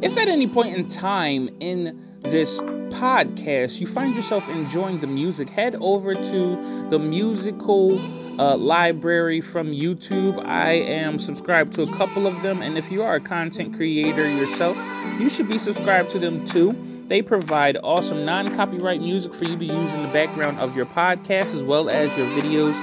If 0.01 0.17
at 0.17 0.27
any 0.27 0.45
point 0.45 0.75
in 0.75 0.89
time 0.89 1.49
in 1.61 2.19
this 2.21 2.49
podcast 2.91 3.79
you 3.79 3.87
find 3.87 4.13
yourself 4.13 4.45
enjoying 4.49 4.99
the 4.99 5.07
music, 5.07 5.47
head 5.47 5.75
over 5.79 6.13
to 6.13 6.89
the 6.89 6.99
musical 6.99 7.97
uh, 8.37 8.57
library 8.57 9.39
from 9.39 9.67
YouTube. 9.67 10.45
I 10.45 10.71
am 10.73 11.17
subscribed 11.17 11.75
to 11.75 11.83
a 11.83 11.97
couple 11.97 12.27
of 12.27 12.41
them, 12.41 12.61
and 12.61 12.77
if 12.77 12.91
you 12.91 13.03
are 13.03 13.15
a 13.15 13.21
content 13.21 13.77
creator 13.77 14.29
yourself, 14.29 14.75
you 15.17 15.29
should 15.29 15.47
be 15.47 15.59
subscribed 15.59 16.11
to 16.11 16.19
them 16.19 16.45
too. 16.45 16.98
They 17.09 17.23
provide 17.23 17.75
awesome 17.83 18.23
non 18.23 18.55
copyright 18.55 19.01
music 19.01 19.33
for 19.33 19.45
you 19.45 19.57
to 19.57 19.65
use 19.65 19.93
in 19.93 20.03
the 20.03 20.13
background 20.13 20.59
of 20.59 20.75
your 20.75 20.85
podcast 20.85 21.55
as 21.55 21.63
well 21.63 21.89
as 21.89 22.15
your 22.15 22.27
videos. 22.27 22.75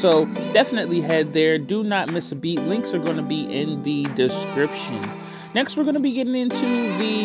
So 0.00 0.26
definitely 0.52 1.00
head 1.00 1.34
there. 1.34 1.58
Do 1.58 1.82
not 1.82 2.12
miss 2.12 2.30
a 2.30 2.36
beat. 2.36 2.60
Links 2.60 2.94
are 2.94 3.00
going 3.00 3.16
to 3.16 3.24
be 3.24 3.42
in 3.52 3.82
the 3.82 4.04
description. 4.14 5.10
Next, 5.52 5.76
we're 5.76 5.82
going 5.82 5.94
to 5.94 6.00
be 6.00 6.12
getting 6.12 6.36
into 6.36 6.60
the 6.98 7.24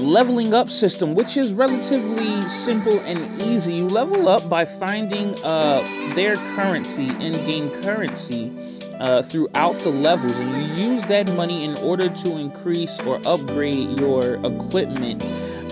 leveling 0.00 0.52
up 0.52 0.70
system, 0.70 1.14
which 1.14 1.36
is 1.36 1.52
relatively 1.52 2.42
simple 2.42 2.98
and 3.00 3.40
easy. 3.40 3.74
You 3.74 3.86
level 3.86 4.28
up 4.28 4.48
by 4.48 4.64
finding 4.64 5.40
uh, 5.44 5.82
their 6.16 6.34
currency, 6.34 7.06
in 7.24 7.32
game 7.46 7.70
currency, 7.80 8.65
uh, 9.00 9.22
throughout 9.22 9.74
the 9.80 9.90
levels, 9.90 10.34
and 10.36 10.78
you 10.78 10.94
use 10.94 11.06
that 11.06 11.30
money 11.34 11.64
in 11.64 11.76
order 11.78 12.08
to 12.08 12.38
increase 12.38 12.96
or 13.00 13.20
upgrade 13.26 14.00
your 14.00 14.34
equipment 14.44 15.24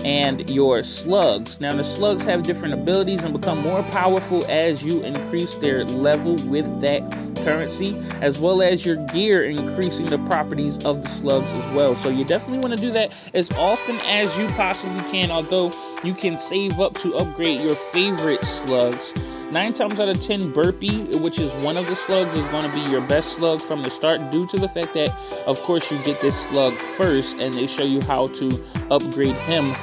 and 0.05 0.47
your 0.49 0.83
slugs. 0.83 1.59
Now, 1.59 1.75
the 1.75 1.95
slugs 1.95 2.23
have 2.25 2.43
different 2.43 2.75
abilities 2.75 3.21
and 3.23 3.33
become 3.33 3.59
more 3.59 3.81
powerful 3.83 4.45
as 4.45 4.81
you 4.81 5.03
increase 5.03 5.57
their 5.57 5.83
level 5.83 6.35
with 6.47 6.81
that 6.81 7.01
currency, 7.43 7.97
as 8.21 8.39
well 8.39 8.61
as 8.61 8.85
your 8.85 8.97
gear 9.07 9.45
increasing 9.45 10.05
the 10.05 10.19
properties 10.27 10.75
of 10.85 11.03
the 11.03 11.09
slugs 11.19 11.47
as 11.47 11.75
well. 11.75 11.95
So 12.03 12.09
you 12.09 12.23
definitely 12.23 12.59
want 12.59 12.77
to 12.77 12.85
do 12.85 12.91
that 12.93 13.11
as 13.33 13.49
often 13.51 13.97
as 14.01 14.35
you 14.37 14.47
possibly 14.49 14.99
can, 15.11 15.31
although 15.31 15.71
you 16.03 16.13
can 16.13 16.39
save 16.49 16.79
up 16.79 16.93
to 16.99 17.15
upgrade 17.15 17.61
your 17.61 17.75
favorite 17.75 18.43
slugs. 18.65 19.03
Nine 19.51 19.73
times 19.73 19.99
out 19.99 20.09
of 20.09 20.21
ten, 20.23 20.51
Burpy, 20.51 21.05
which 21.19 21.37
is 21.37 21.51
one 21.63 21.77
of 21.77 21.85
the 21.85 21.95
slugs, 22.07 22.35
is 22.37 22.45
going 22.51 22.63
to 22.63 22.73
be 22.73 22.81
your 22.89 23.01
best 23.01 23.31
slug 23.35 23.61
from 23.61 23.83
the 23.83 23.91
start 23.91 24.31
due 24.31 24.47
to 24.47 24.57
the 24.57 24.67
fact 24.67 24.93
that, 24.95 25.15
of 25.45 25.59
course, 25.61 25.89
you 25.91 26.01
get 26.03 26.19
this 26.19 26.35
slug 26.49 26.73
first 26.97 27.29
and 27.35 27.53
they 27.53 27.67
show 27.67 27.83
you 27.83 28.01
how 28.01 28.27
to 28.29 28.65
upgrade 28.89 29.35
him 29.35 29.75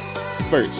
first. 0.50 0.74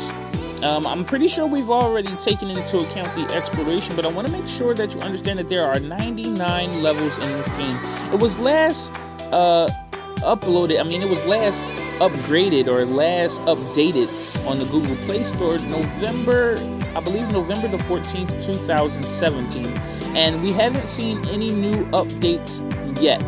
Um, 0.63 0.85
I'm 0.87 1.05
pretty 1.05 1.29
sure 1.29 1.47
we've 1.47 1.71
already 1.71 2.15
taken 2.17 2.51
into 2.51 2.79
account 2.79 3.15
the 3.15 3.35
exploration, 3.35 3.97
but 3.97 4.05
I 4.05 4.09
want 4.09 4.29
to 4.29 4.33
make 4.33 4.49
sure 4.57 4.75
that 4.75 4.93
you 4.93 5.01
understand 5.01 5.39
that 5.39 5.49
there 5.49 5.65
are 5.65 5.79
99 5.79 6.83
levels 6.83 7.13
in 7.13 7.33
this 7.33 7.49
game. 7.49 7.77
It 8.13 8.21
was 8.21 8.37
last 8.39 8.91
uh, 9.33 9.69
uploaded, 10.21 10.81
I 10.81 10.83
mean, 10.83 11.03
it 11.03 11.09
was 11.09 11.21
last 11.25 11.57
upgraded 12.01 12.67
or 12.67 12.85
last 12.85 13.35
updated 13.41 14.09
on 14.47 14.59
the 14.59 14.65
Google 14.67 14.97
Play 15.07 15.25
Store 15.35 15.59
November, 15.59 16.57
I 16.95 17.01
believe 17.01 17.31
November 17.31 17.69
the 17.69 17.79
14th, 17.85 18.45
2017. 18.45 19.67
And 20.15 20.43
we 20.43 20.53
haven't 20.53 20.89
seen 20.91 21.27
any 21.29 21.53
new 21.53 21.85
updates 21.87 22.51
yet. 23.01 23.21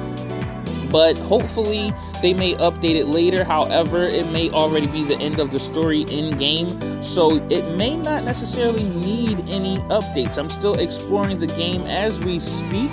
But 0.90 1.18
hopefully 1.18 1.92
they 2.20 2.34
may 2.34 2.54
update 2.54 2.94
it 2.94 3.06
later. 3.06 3.42
However, 3.42 4.06
it 4.06 4.30
may 4.30 4.50
already 4.50 4.86
be 4.86 5.04
the 5.04 5.16
end 5.16 5.38
of 5.40 5.50
the 5.50 5.58
story 5.58 6.02
in 6.02 6.36
game, 6.38 6.68
so 7.04 7.36
it 7.50 7.76
may 7.76 7.96
not 7.96 8.24
necessarily 8.24 8.84
need 8.84 9.40
any 9.50 9.78
updates. 9.88 10.36
I'm 10.36 10.50
still 10.50 10.78
exploring 10.78 11.40
the 11.40 11.48
game 11.48 11.82
as 11.86 12.18
we 12.20 12.40
speak. 12.40 12.90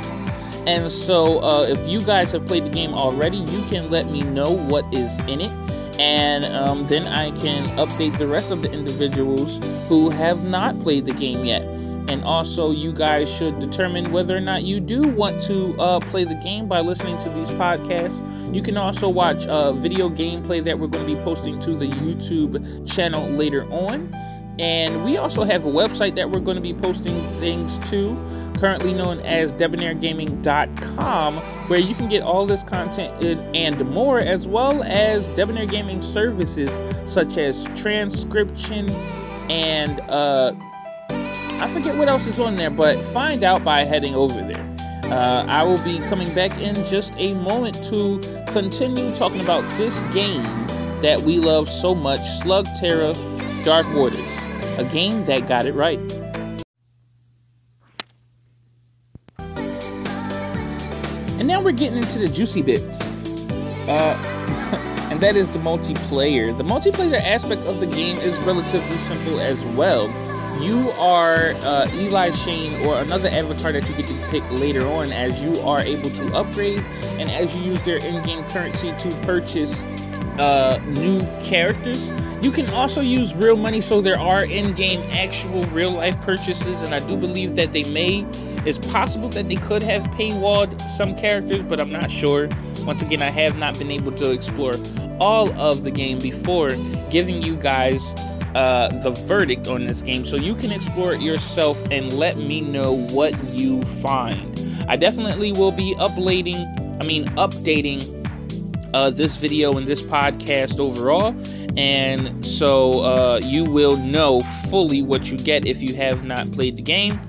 And 0.68 0.92
so, 0.92 1.40
uh, 1.40 1.66
if 1.68 1.88
you 1.88 2.00
guys 2.00 2.32
have 2.32 2.48
played 2.48 2.66
the 2.66 2.70
game 2.70 2.94
already, 2.94 3.38
you 3.38 3.64
can 3.70 3.90
let 3.90 4.08
me 4.08 4.22
know 4.22 4.52
what 4.68 4.86
is 4.94 5.10
in 5.28 5.42
it 5.42 5.61
and 6.02 6.46
um, 6.46 6.88
then 6.88 7.08
I 7.08 7.30
can 7.40 7.78
update 7.78 8.18
the 8.18 8.26
rest 8.26 8.50
of 8.50 8.64
the 8.64 8.72
individuals 8.72 9.60
who 9.88 10.10
have 10.10 10.44
not 10.44 10.82
played 10.82 11.06
the 11.06 11.14
game 11.14 11.46
yet. 11.46 11.62
And 11.62 12.24
also, 12.24 12.72
you 12.72 12.92
guys 12.92 13.30
should 13.38 13.60
determine 13.60 14.12
whether 14.12 14.36
or 14.36 14.40
not 14.40 14.64
you 14.64 14.80
do 14.80 15.02
want 15.02 15.44
to 15.44 15.80
uh, 15.80 16.00
play 16.00 16.24
the 16.24 16.34
game 16.44 16.68
by 16.68 16.80
listening 16.80 17.18
to 17.24 17.30
these 17.30 17.48
podcasts. 17.50 18.18
You 18.54 18.64
can 18.64 18.78
also 18.78 19.10
watch 19.10 19.46
uh, 19.46 19.74
video 19.74 20.10
gameplay 20.10 20.66
that 20.66 20.80
we're 20.80 20.88
going 20.88 21.08
to 21.08 21.16
be 21.16 21.22
posting 21.22 21.62
to 21.62 21.78
the 21.78 21.86
YouTube 21.86 22.92
channel 22.92 23.30
later 23.30 23.64
on. 23.66 24.12
And 24.58 25.06
we 25.06 25.18
also 25.18 25.44
have 25.44 25.66
a 25.66 25.72
website 25.72 26.16
that 26.16 26.32
we're 26.32 26.40
going 26.40 26.56
to 26.56 26.62
be 26.62 26.74
posting 26.74 27.40
things 27.40 27.72
to, 27.92 28.18
currently 28.62 28.94
known 28.94 29.20
as 29.22 29.52
debonairgaming.com, 29.54 31.38
where 31.68 31.80
you 31.80 31.96
can 31.96 32.08
get 32.08 32.22
all 32.22 32.46
this 32.46 32.62
content 32.70 33.12
and 33.56 33.90
more, 33.90 34.20
as 34.20 34.46
well 34.46 34.84
as 34.84 35.26
Debonair 35.36 35.66
Gaming 35.66 36.02
services 36.14 36.70
such 37.12 37.38
as 37.38 37.64
transcription 37.82 38.90
and 39.50 40.00
uh, 40.02 40.54
I 41.10 41.74
forget 41.74 41.98
what 41.98 42.08
else 42.08 42.26
is 42.28 42.40
on 42.40 42.56
there, 42.56 42.70
but 42.70 43.04
find 43.14 43.44
out 43.44 43.64
by 43.64 43.84
heading 43.84 44.16
over 44.16 44.36
there. 44.36 44.68
Uh, 45.12 45.44
I 45.48 45.64
will 45.64 45.84
be 45.84 46.00
coming 46.08 46.34
back 46.34 46.58
in 46.60 46.76
just 46.90 47.12
a 47.18 47.34
moment 47.34 47.76
to 47.90 48.22
continue 48.54 49.16
talking 49.18 49.42
about 49.42 49.70
this 49.72 49.94
game 50.14 50.44
that 51.02 51.20
we 51.22 51.40
love 51.40 51.68
so 51.68 51.94
much 51.96 52.20
Slugterra 52.42 53.14
Dark 53.64 53.88
Waters, 53.94 54.22
a 54.78 54.88
game 54.94 55.26
that 55.26 55.48
got 55.48 55.66
it 55.66 55.74
right. 55.74 56.00
And 61.42 61.48
now 61.48 61.60
we're 61.60 61.72
getting 61.72 61.98
into 61.98 62.20
the 62.20 62.28
juicy 62.28 62.62
bits. 62.62 62.86
Uh, 63.90 64.16
and 65.10 65.20
that 65.22 65.36
is 65.36 65.48
the 65.48 65.58
multiplayer. 65.58 66.56
The 66.56 66.64
multiplayer 66.64 67.20
aspect 67.20 67.64
of 67.64 67.80
the 67.80 67.88
game 67.88 68.18
is 68.18 68.38
relatively 68.46 68.98
simple 69.08 69.40
as 69.40 69.60
well 69.76 70.08
you 70.62 70.92
are 71.00 71.54
uh, 71.64 71.90
Eli 71.92 72.30
Shane 72.44 72.86
or 72.86 73.02
another 73.02 73.28
avatar 73.30 73.72
that 73.72 73.90
you 73.90 73.96
get 73.96 74.06
to 74.06 74.14
pick 74.30 74.44
later 74.52 74.88
on 74.88 75.12
as 75.12 75.34
you 75.40 75.60
are 75.64 75.80
able 75.80 76.12
to 76.12 76.36
upgrade 76.36 76.80
and 77.18 77.32
as 77.32 77.56
you 77.56 77.72
use 77.72 77.84
their 77.86 77.98
in-game 77.98 78.48
currency 78.48 78.92
to 78.92 79.26
purchase 79.26 79.74
uh, 80.38 80.80
new 80.98 81.22
characters. 81.44 82.00
You 82.44 82.52
can 82.52 82.70
also 82.70 83.02
use 83.02 83.34
real 83.34 83.58
money, 83.58 83.82
so 83.82 84.02
there 84.02 84.20
are 84.20 84.46
in-game 84.46 85.02
actual 85.12 85.64
real-life 85.66 86.20
purchases, 86.22 86.82
and 86.82 86.90
I 86.90 87.00
do 87.00 87.18
believe 87.18 87.56
that 87.56 87.74
they 87.74 87.84
may. 87.86 88.28
It's 88.66 88.78
possible 88.90 89.30
that 89.30 89.48
they 89.48 89.56
could 89.56 89.84
have 89.84 90.04
paywalled 90.12 90.80
some 90.98 91.16
characters, 91.16 91.64
but 91.64 91.80
I'm 91.80 91.92
not 91.92 92.12
sure. 92.12 92.48
Once 92.86 93.02
again, 93.02 93.22
I 93.22 93.30
have 93.30 93.58
not 93.58 93.78
been 93.78 93.92
able 93.92 94.12
to 94.14 94.32
explore 94.32 94.74
all 95.20 95.52
of 95.54 95.84
the 95.84 95.92
game 95.92 96.20
before 96.20 96.70
giving 97.10 97.42
you 97.42 97.56
guys 97.56 98.02
uh, 98.56 98.90
the 99.02 99.12
verdict 99.12 99.68
on 99.68 99.86
this 99.86 100.02
game 100.02 100.26
so 100.26 100.36
you 100.36 100.56
can 100.56 100.72
explore 100.72 101.14
it 101.14 101.22
yourself 101.22 101.78
and 101.90 102.12
let 102.14 102.38
me 102.38 102.62
know 102.62 102.98
what 103.12 103.34
you 103.54 103.84
find. 104.02 104.60
I 104.88 104.96
definitely 104.96 105.54
will 105.54 105.72
be 105.72 105.96
uploading, 105.98 106.56
I 107.02 107.06
mean, 107.06 107.26
updating 107.38 108.22
uh, 108.94 109.10
this 109.10 109.36
video 109.38 109.78
and 109.78 109.88
this 109.88 110.02
podcast 110.02 110.80
overall. 110.80 111.36
And 111.78 112.46
so 112.46 112.90
uh, 113.06 113.40
you 113.44 113.64
will 113.64 113.96
know 113.98 114.42
fully 114.70 115.02
what 115.02 115.26
you 115.26 115.38
get 115.38 115.66
if 115.66 115.82
you 115.82 115.96
have 115.96 116.26
not 116.26 116.52
played 116.52 116.76
the 116.76 116.82
game. 116.82 117.20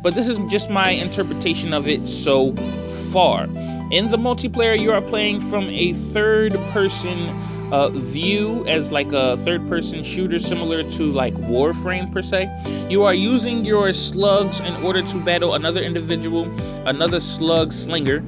But 0.00 0.14
this 0.14 0.28
is 0.28 0.38
just 0.50 0.70
my 0.70 0.90
interpretation 0.90 1.72
of 1.72 1.88
it 1.88 2.08
so 2.08 2.54
far. 3.12 3.44
In 3.90 4.10
the 4.10 4.16
multiplayer, 4.18 4.78
you 4.78 4.92
are 4.92 5.00
playing 5.00 5.48
from 5.50 5.64
a 5.68 5.94
third 6.12 6.52
person 6.72 7.28
uh, 7.72 7.90
view 7.90 8.66
as 8.66 8.90
like 8.90 9.12
a 9.12 9.36
third 9.38 9.68
person 9.68 10.02
shooter 10.04 10.38
similar 10.38 10.82
to 10.92 11.12
like 11.12 11.34
Warframe 11.34 12.12
per 12.12 12.22
se. 12.22 12.48
You 12.88 13.02
are 13.02 13.14
using 13.14 13.64
your 13.64 13.92
slugs 13.92 14.58
in 14.60 14.74
order 14.84 15.02
to 15.02 15.24
battle 15.24 15.54
another 15.54 15.82
individual, 15.82 16.44
another 16.86 17.20
slug 17.20 17.72
slinger. 17.72 18.22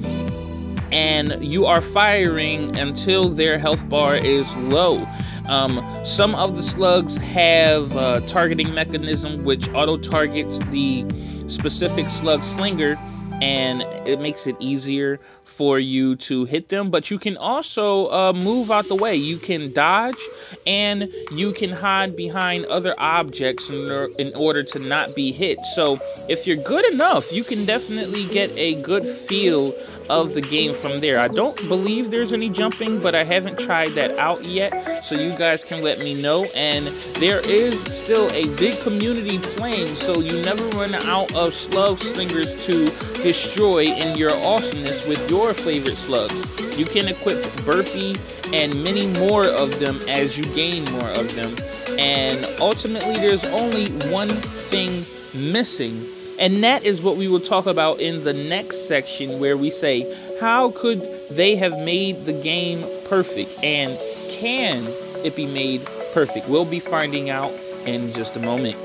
and 0.91 1.43
you 1.43 1.65
are 1.65 1.81
firing 1.81 2.77
until 2.77 3.29
their 3.29 3.57
health 3.57 3.87
bar 3.87 4.15
is 4.17 4.45
low. 4.55 5.07
Um, 5.47 6.01
some 6.05 6.35
of 6.35 6.55
the 6.55 6.63
slugs 6.63 7.15
have 7.17 7.95
a 7.95 8.21
targeting 8.27 8.73
mechanism 8.73 9.43
which 9.43 9.67
auto 9.69 9.97
targets 9.97 10.57
the 10.67 11.05
specific 11.47 12.09
slug 12.09 12.43
slinger 12.43 12.97
and 13.41 13.81
it 14.07 14.19
makes 14.19 14.47
it 14.47 14.55
easier 14.59 15.19
for 15.43 15.79
you 15.79 16.15
to 16.15 16.45
hit 16.45 16.69
them 16.69 16.89
but 16.89 17.11
you 17.11 17.19
can 17.19 17.35
also 17.37 18.09
uh, 18.09 18.33
move 18.33 18.71
out 18.71 18.87
the 18.87 18.95
way 18.95 19.15
you 19.15 19.37
can 19.37 19.71
dodge 19.73 20.17
and 20.65 21.09
you 21.31 21.51
can 21.51 21.69
hide 21.69 22.15
behind 22.15 22.65
other 22.65 22.95
objects 22.97 23.67
in, 23.69 24.13
in 24.17 24.33
order 24.35 24.63
to 24.63 24.79
not 24.79 25.13
be 25.15 25.31
hit 25.31 25.57
so 25.75 25.99
if 26.29 26.47
you're 26.47 26.55
good 26.55 26.85
enough 26.93 27.31
you 27.33 27.43
can 27.43 27.65
definitely 27.65 28.25
get 28.27 28.49
a 28.57 28.81
good 28.81 29.17
feel 29.27 29.73
of 30.11 30.33
the 30.33 30.41
game 30.41 30.73
from 30.73 30.99
there. 30.99 31.19
I 31.19 31.29
don't 31.29 31.55
believe 31.69 32.11
there's 32.11 32.33
any 32.33 32.49
jumping, 32.49 32.99
but 32.99 33.15
I 33.15 33.23
haven't 33.23 33.57
tried 33.59 33.89
that 33.89 34.17
out 34.17 34.43
yet, 34.43 35.05
so 35.05 35.15
you 35.15 35.31
guys 35.37 35.63
can 35.63 35.81
let 35.81 35.99
me 35.99 36.21
know. 36.21 36.45
And 36.53 36.87
there 37.15 37.39
is 37.39 37.81
still 38.03 38.29
a 38.31 38.45
big 38.57 38.77
community 38.81 39.37
playing, 39.39 39.87
so 39.87 40.19
you 40.19 40.41
never 40.41 40.67
run 40.77 40.95
out 40.95 41.33
of 41.33 41.57
slug 41.57 41.99
slingers 42.01 42.47
to 42.65 42.91
destroy 43.31 43.85
in 43.85 44.17
your 44.17 44.31
awesomeness 44.45 45.07
with 45.07 45.29
your 45.29 45.53
favorite 45.53 45.97
slugs. 45.97 46.77
You 46.77 46.85
can 46.85 47.07
equip 47.07 47.41
Burpy 47.63 48.17
and 48.53 48.83
many 48.83 49.07
more 49.19 49.45
of 49.45 49.79
them 49.79 49.99
as 50.09 50.37
you 50.37 50.43
gain 50.55 50.83
more 50.91 51.09
of 51.11 51.33
them. 51.35 51.55
And 51.97 52.45
ultimately, 52.59 53.15
there's 53.15 53.45
only 53.45 53.89
one 54.11 54.29
thing 54.69 55.05
missing 55.33 56.07
and 56.41 56.63
that 56.63 56.83
is 56.83 57.03
what 57.03 57.17
we 57.17 57.27
will 57.27 57.39
talk 57.39 57.67
about 57.67 57.99
in 57.99 58.23
the 58.23 58.33
next 58.33 58.87
section 58.87 59.39
where 59.39 59.55
we 59.55 59.69
say, 59.69 60.11
how 60.39 60.71
could 60.71 60.99
they 61.29 61.55
have 61.55 61.77
made 61.77 62.25
the 62.25 62.33
game 62.33 62.83
perfect? 63.07 63.51
And 63.63 63.95
can 64.31 64.87
it 65.23 65.35
be 65.35 65.45
made 65.45 65.87
perfect? 66.15 66.49
We'll 66.49 66.65
be 66.65 66.79
finding 66.79 67.29
out 67.29 67.51
in 67.85 68.11
just 68.13 68.35
a 68.35 68.39
moment. 68.39 68.75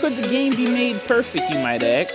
Could 0.00 0.16
the 0.16 0.28
game 0.28 0.54
be 0.54 0.66
made 0.66 1.00
perfect, 1.04 1.50
you 1.50 1.60
might 1.60 1.82
ask? 1.82 2.12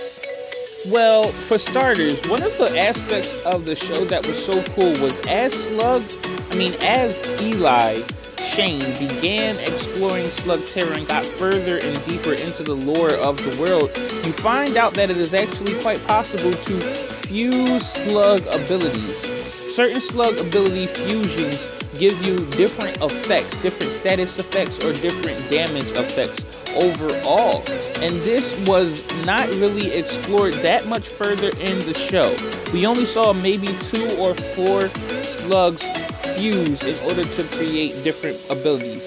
Well, 0.88 1.28
for 1.28 1.58
starters, 1.58 2.20
one 2.28 2.42
of 2.42 2.56
the 2.58 2.78
aspects 2.78 3.34
of 3.44 3.64
the 3.64 3.74
show 3.74 4.04
that 4.04 4.26
was 4.26 4.44
so 4.44 4.62
cool 4.74 4.92
was 5.02 5.18
as 5.26 5.52
Slug, 5.52 6.02
I 6.50 6.56
mean, 6.56 6.74
as 6.82 7.14
Eli 7.40 8.02
Shane 8.38 8.80
began 8.98 9.58
exploring 9.58 10.26
Slugterra 10.26 10.96
and 10.96 11.08
got 11.08 11.24
further 11.24 11.78
and 11.78 12.06
deeper 12.06 12.34
into 12.34 12.62
the 12.62 12.74
lore 12.74 13.14
of 13.14 13.38
the 13.38 13.60
world, 13.60 13.90
you 14.26 14.32
find 14.34 14.76
out 14.76 14.94
that 14.94 15.10
it 15.10 15.16
is 15.16 15.34
actually 15.34 15.78
quite 15.80 16.04
possible 16.06 16.52
to 16.52 16.80
fuse 17.26 17.86
slug 17.92 18.42
abilities. 18.42 19.16
Certain 19.74 20.00
slug 20.00 20.38
ability 20.38 20.86
fusions 20.86 21.62
give 21.98 22.24
you 22.24 22.38
different 22.56 22.96
effects, 23.02 23.60
different 23.62 23.92
status 23.92 24.38
effects, 24.38 24.76
or 24.84 24.92
different 24.92 25.50
damage 25.50 25.88
effects 25.88 26.49
overall. 26.76 27.58
And 28.02 28.16
this 28.20 28.66
was 28.66 29.06
not 29.24 29.48
really 29.48 29.92
explored 29.92 30.54
that 30.54 30.86
much 30.86 31.08
further 31.08 31.48
in 31.60 31.78
the 31.80 31.94
show. 32.10 32.34
We 32.72 32.86
only 32.86 33.06
saw 33.06 33.32
maybe 33.32 33.68
two 33.90 34.08
or 34.18 34.34
four 34.54 34.88
slugs 34.88 35.84
fuse 36.36 36.82
in 36.82 37.08
order 37.08 37.24
to 37.24 37.44
create 37.56 38.02
different 38.04 38.38
abilities. 38.48 39.02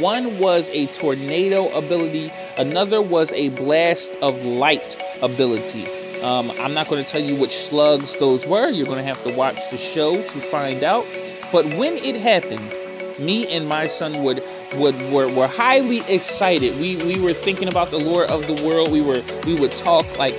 One 0.00 0.38
was 0.38 0.66
a 0.68 0.86
tornado 0.98 1.68
ability, 1.76 2.30
another 2.56 3.00
was 3.00 3.30
a 3.32 3.48
blast 3.50 4.08
of 4.22 4.42
light 4.44 4.82
ability. 5.22 5.86
Um, 6.22 6.50
I'm 6.60 6.74
not 6.74 6.88
going 6.88 7.04
to 7.04 7.10
tell 7.10 7.20
you 7.20 7.40
which 7.40 7.68
slugs 7.68 8.18
those 8.18 8.44
were. 8.46 8.68
You're 8.70 8.86
going 8.86 8.98
to 8.98 9.04
have 9.04 9.22
to 9.24 9.34
watch 9.34 9.56
the 9.70 9.78
show 9.78 10.20
to 10.20 10.40
find 10.50 10.82
out. 10.82 11.06
But 11.52 11.64
when 11.76 11.96
it 11.96 12.16
happened, 12.16 12.74
me 13.18 13.46
and 13.48 13.68
my 13.68 13.88
son 13.88 14.22
would 14.24 14.42
would 14.74 14.94
were, 15.12 15.32
were 15.32 15.46
highly 15.46 16.00
excited. 16.08 16.78
We 16.80 16.96
we 17.04 17.20
were 17.20 17.32
thinking 17.32 17.68
about 17.68 17.90
the 17.90 17.98
lore 17.98 18.24
of 18.24 18.46
the 18.46 18.62
world. 18.66 18.92
We 18.92 19.00
were 19.00 19.22
we 19.46 19.58
would 19.58 19.72
talk 19.72 20.06
like 20.18 20.34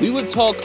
we 0.00 0.10
would 0.10 0.32
talk 0.32 0.56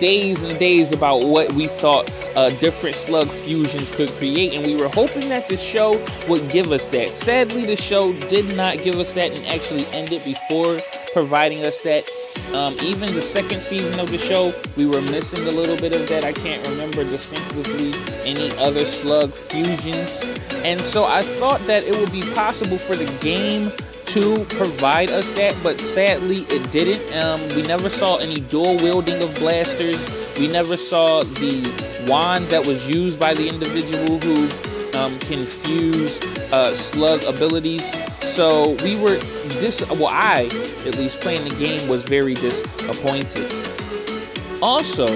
days 0.00 0.42
and 0.42 0.58
days 0.58 0.92
about 0.92 1.24
what 1.24 1.52
we 1.54 1.66
thought 1.66 2.10
uh, 2.36 2.50
different 2.60 2.94
slug 2.94 3.28
fusions 3.28 3.92
could 3.96 4.10
create, 4.10 4.52
and 4.54 4.66
we 4.66 4.76
were 4.76 4.88
hoping 4.88 5.28
that 5.28 5.48
the 5.48 5.56
show 5.56 5.92
would 6.28 6.48
give 6.50 6.70
us 6.72 6.82
that. 6.90 7.08
Sadly, 7.22 7.64
the 7.64 7.76
show 7.76 8.12
did 8.28 8.56
not 8.56 8.78
give 8.84 8.96
us 8.96 9.12
that 9.14 9.32
and 9.32 9.44
actually 9.46 9.86
ended 9.86 10.24
before 10.24 10.80
providing 11.12 11.64
us 11.64 11.80
that. 11.82 12.04
Um, 12.54 12.74
even 12.82 13.12
the 13.14 13.22
second 13.22 13.62
season 13.62 13.98
of 13.98 14.10
the 14.10 14.18
show, 14.18 14.54
we 14.76 14.86
were 14.86 15.02
missing 15.02 15.46
a 15.46 15.50
little 15.50 15.76
bit 15.76 15.94
of 15.94 16.08
that. 16.08 16.24
I 16.24 16.32
can't 16.32 16.66
remember 16.68 17.02
distinctively 17.04 17.92
any 18.24 18.56
other 18.56 18.84
slug 18.84 19.34
fusions. 19.34 20.16
And 20.64 20.80
so 20.80 21.04
I 21.04 21.22
thought 21.22 21.60
that 21.66 21.84
it 21.84 21.96
would 21.98 22.12
be 22.12 22.22
possible 22.34 22.78
for 22.78 22.96
the 22.96 23.10
game 23.20 23.72
to 24.06 24.44
provide 24.56 25.10
us 25.10 25.30
that, 25.32 25.54
but 25.62 25.78
sadly 25.80 26.38
it 26.48 26.70
didn't. 26.72 27.22
Um, 27.22 27.46
we 27.54 27.62
never 27.62 27.90
saw 27.90 28.16
any 28.16 28.40
dual 28.40 28.76
wielding 28.78 29.22
of 29.22 29.34
blasters. 29.36 29.98
We 30.38 30.48
never 30.48 30.76
saw 30.76 31.24
the 31.24 32.06
wand 32.08 32.46
that 32.46 32.66
was 32.66 32.86
used 32.86 33.18
by 33.18 33.34
the 33.34 33.48
individual 33.48 34.18
who 34.20 34.98
um, 34.98 35.18
can 35.20 35.44
fuse 35.46 36.18
uh, 36.52 36.74
slug 36.76 37.22
abilities. 37.24 37.84
So 38.34 38.70
we 38.82 38.98
were 39.00 39.18
dis. 39.60 39.80
Well, 39.90 40.06
I, 40.06 40.44
at 40.86 40.96
least 40.96 41.20
playing 41.20 41.46
the 41.48 41.54
game, 41.56 41.86
was 41.88 42.02
very 42.02 42.34
disappointed. 42.34 43.67
Also, 44.60 45.06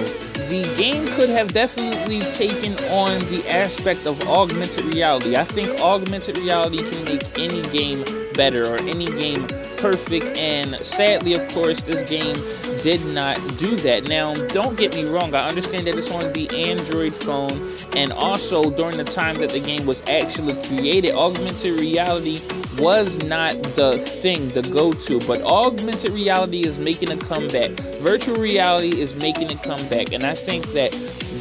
the 0.47 0.75
game 0.77 1.05
could 1.07 1.29
have 1.29 1.53
definitely 1.53 2.21
taken 2.33 2.73
on 2.91 3.19
the 3.29 3.43
aspect 3.49 4.05
of 4.05 4.21
augmented 4.27 4.85
reality. 4.93 5.35
I 5.35 5.43
think 5.43 5.79
augmented 5.81 6.37
reality 6.37 6.89
can 6.89 7.05
make 7.05 7.37
any 7.37 7.61
game 7.69 8.05
better 8.33 8.65
or 8.67 8.77
any 8.77 9.07
game 9.19 9.47
perfect. 9.77 10.37
And 10.37 10.77
sadly, 10.79 11.33
of 11.33 11.47
course, 11.53 11.83
this 11.83 12.09
game 12.09 12.35
did 12.83 13.03
not 13.07 13.35
do 13.57 13.75
that. 13.77 14.07
Now, 14.07 14.33
don't 14.33 14.77
get 14.77 14.95
me 14.95 15.05
wrong, 15.05 15.33
I 15.35 15.47
understand 15.47 15.87
that 15.87 15.97
it's 15.97 16.11
on 16.11 16.31
the 16.33 16.49
Android 16.69 17.13
phone, 17.23 17.75
and 17.95 18.11
also 18.13 18.71
during 18.71 18.97
the 18.97 19.03
time 19.03 19.37
that 19.39 19.49
the 19.49 19.59
game 19.59 19.85
was 19.85 19.99
actually 20.07 20.53
created, 20.67 21.15
augmented 21.15 21.79
reality 21.79 22.39
was 22.79 23.15
not 23.23 23.53
the 23.75 23.99
thing, 24.05 24.49
the 24.49 24.61
go 24.61 24.91
to, 24.91 25.19
but 25.27 25.41
augmented 25.43 26.11
reality 26.11 26.65
is 26.65 26.77
making 26.77 27.11
a 27.11 27.17
comeback. 27.17 27.71
Virtual 28.01 28.35
reality 28.35 28.99
is 29.01 29.15
making 29.15 29.51
a 29.51 29.55
comeback, 29.55 30.11
and 30.11 30.25
I 30.25 30.33
think 30.33 30.65
that 30.73 30.91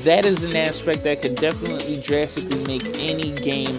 that 0.04 0.24
is 0.24 0.42
an 0.42 0.56
aspect 0.56 1.04
that 1.04 1.22
could 1.22 1.36
definitely 1.36 2.00
drastically 2.00 2.64
make 2.64 2.84
any 2.98 3.32
game 3.32 3.78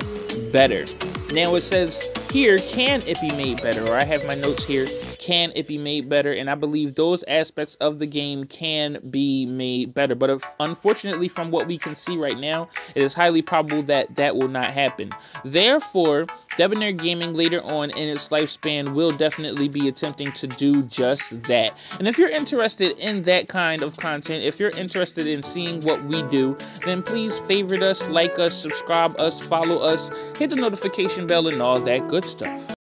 better. 0.51 0.85
Now, 1.31 1.55
it 1.55 1.63
says 1.63 2.13
here, 2.31 2.57
can 2.57 3.01
it 3.07 3.19
be 3.21 3.31
made 3.31 3.61
better? 3.61 3.85
Or 3.87 3.95
I 3.95 4.03
have 4.03 4.25
my 4.25 4.35
notes 4.35 4.65
here 4.65 4.87
can 5.23 5.53
it 5.55 5.69
be 5.69 5.77
made 5.77 6.09
better? 6.09 6.33
And 6.33 6.49
I 6.49 6.55
believe 6.55 6.95
those 6.95 7.23
aspects 7.29 7.77
of 7.79 7.97
the 7.97 8.05
game 8.05 8.43
can 8.43 8.99
be 9.09 9.45
made 9.45 9.93
better. 9.93 10.15
But 10.15 10.29
if, 10.29 10.41
unfortunately, 10.59 11.29
from 11.29 11.49
what 11.49 11.65
we 11.65 11.77
can 11.77 11.95
see 11.95 12.17
right 12.17 12.37
now, 12.37 12.67
it 12.93 13.03
is 13.03 13.13
highly 13.13 13.41
probable 13.41 13.83
that 13.83 14.13
that 14.17 14.35
will 14.35 14.49
not 14.49 14.71
happen. 14.71 15.15
Therefore, 15.45 16.27
Debonair 16.57 16.91
Gaming 16.91 17.33
later 17.33 17.61
on 17.63 17.89
in 17.91 18.09
its 18.09 18.27
lifespan 18.27 18.93
will 18.93 19.11
definitely 19.11 19.69
be 19.69 19.87
attempting 19.87 20.33
to 20.33 20.47
do 20.47 20.83
just 20.83 21.21
that. 21.43 21.71
And 21.99 22.07
if 22.07 22.17
you're 22.17 22.29
interested 22.29 22.97
in 22.99 23.23
that 23.23 23.47
kind 23.47 23.81
of 23.81 23.95
content, 23.95 24.43
if 24.43 24.59
you're 24.59 24.71
interested 24.71 25.25
in 25.25 25.41
seeing 25.41 25.79
what 25.81 26.03
we 26.03 26.21
do, 26.23 26.57
then 26.83 27.01
please 27.01 27.33
favorite 27.47 27.81
us, 27.81 28.05
like 28.09 28.37
us, 28.39 28.61
subscribe 28.61 29.17
us, 29.21 29.39
follow 29.47 29.77
us, 29.79 30.11
hit 30.37 30.49
the 30.49 30.57
notification 30.57 31.27
bell, 31.27 31.47
and 31.47 31.61
all 31.61 31.79
that 31.79 32.09
good 32.09 32.25
stuff. 32.25 32.75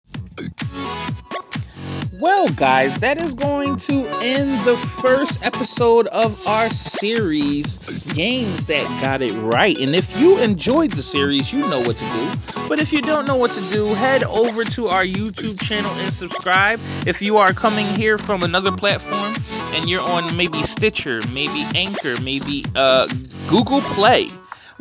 Well, 2.22 2.50
guys, 2.50 3.00
that 3.00 3.20
is 3.20 3.34
going 3.34 3.78
to 3.78 4.06
end 4.22 4.52
the 4.64 4.76
first 5.02 5.42
episode 5.42 6.06
of 6.06 6.46
our 6.46 6.70
series, 6.70 7.76
Games 8.14 8.64
That 8.66 8.84
Got 9.02 9.22
It 9.22 9.32
Right. 9.32 9.76
And 9.76 9.96
if 9.96 10.16
you 10.16 10.38
enjoyed 10.38 10.92
the 10.92 11.02
series, 11.02 11.52
you 11.52 11.68
know 11.68 11.80
what 11.80 11.96
to 11.96 12.04
do. 12.04 12.62
But 12.68 12.78
if 12.78 12.92
you 12.92 13.02
don't 13.02 13.26
know 13.26 13.34
what 13.34 13.50
to 13.50 13.60
do, 13.72 13.92
head 13.94 14.22
over 14.22 14.62
to 14.62 14.86
our 14.86 15.02
YouTube 15.02 15.60
channel 15.60 15.90
and 15.90 16.14
subscribe. 16.14 16.78
If 17.08 17.20
you 17.20 17.38
are 17.38 17.52
coming 17.52 17.86
here 17.86 18.18
from 18.18 18.44
another 18.44 18.70
platform 18.70 19.34
and 19.74 19.90
you're 19.90 20.00
on 20.00 20.36
maybe 20.36 20.62
Stitcher, 20.62 21.22
maybe 21.32 21.66
Anchor, 21.74 22.20
maybe 22.20 22.64
uh, 22.76 23.08
Google 23.48 23.80
Play 23.80 24.30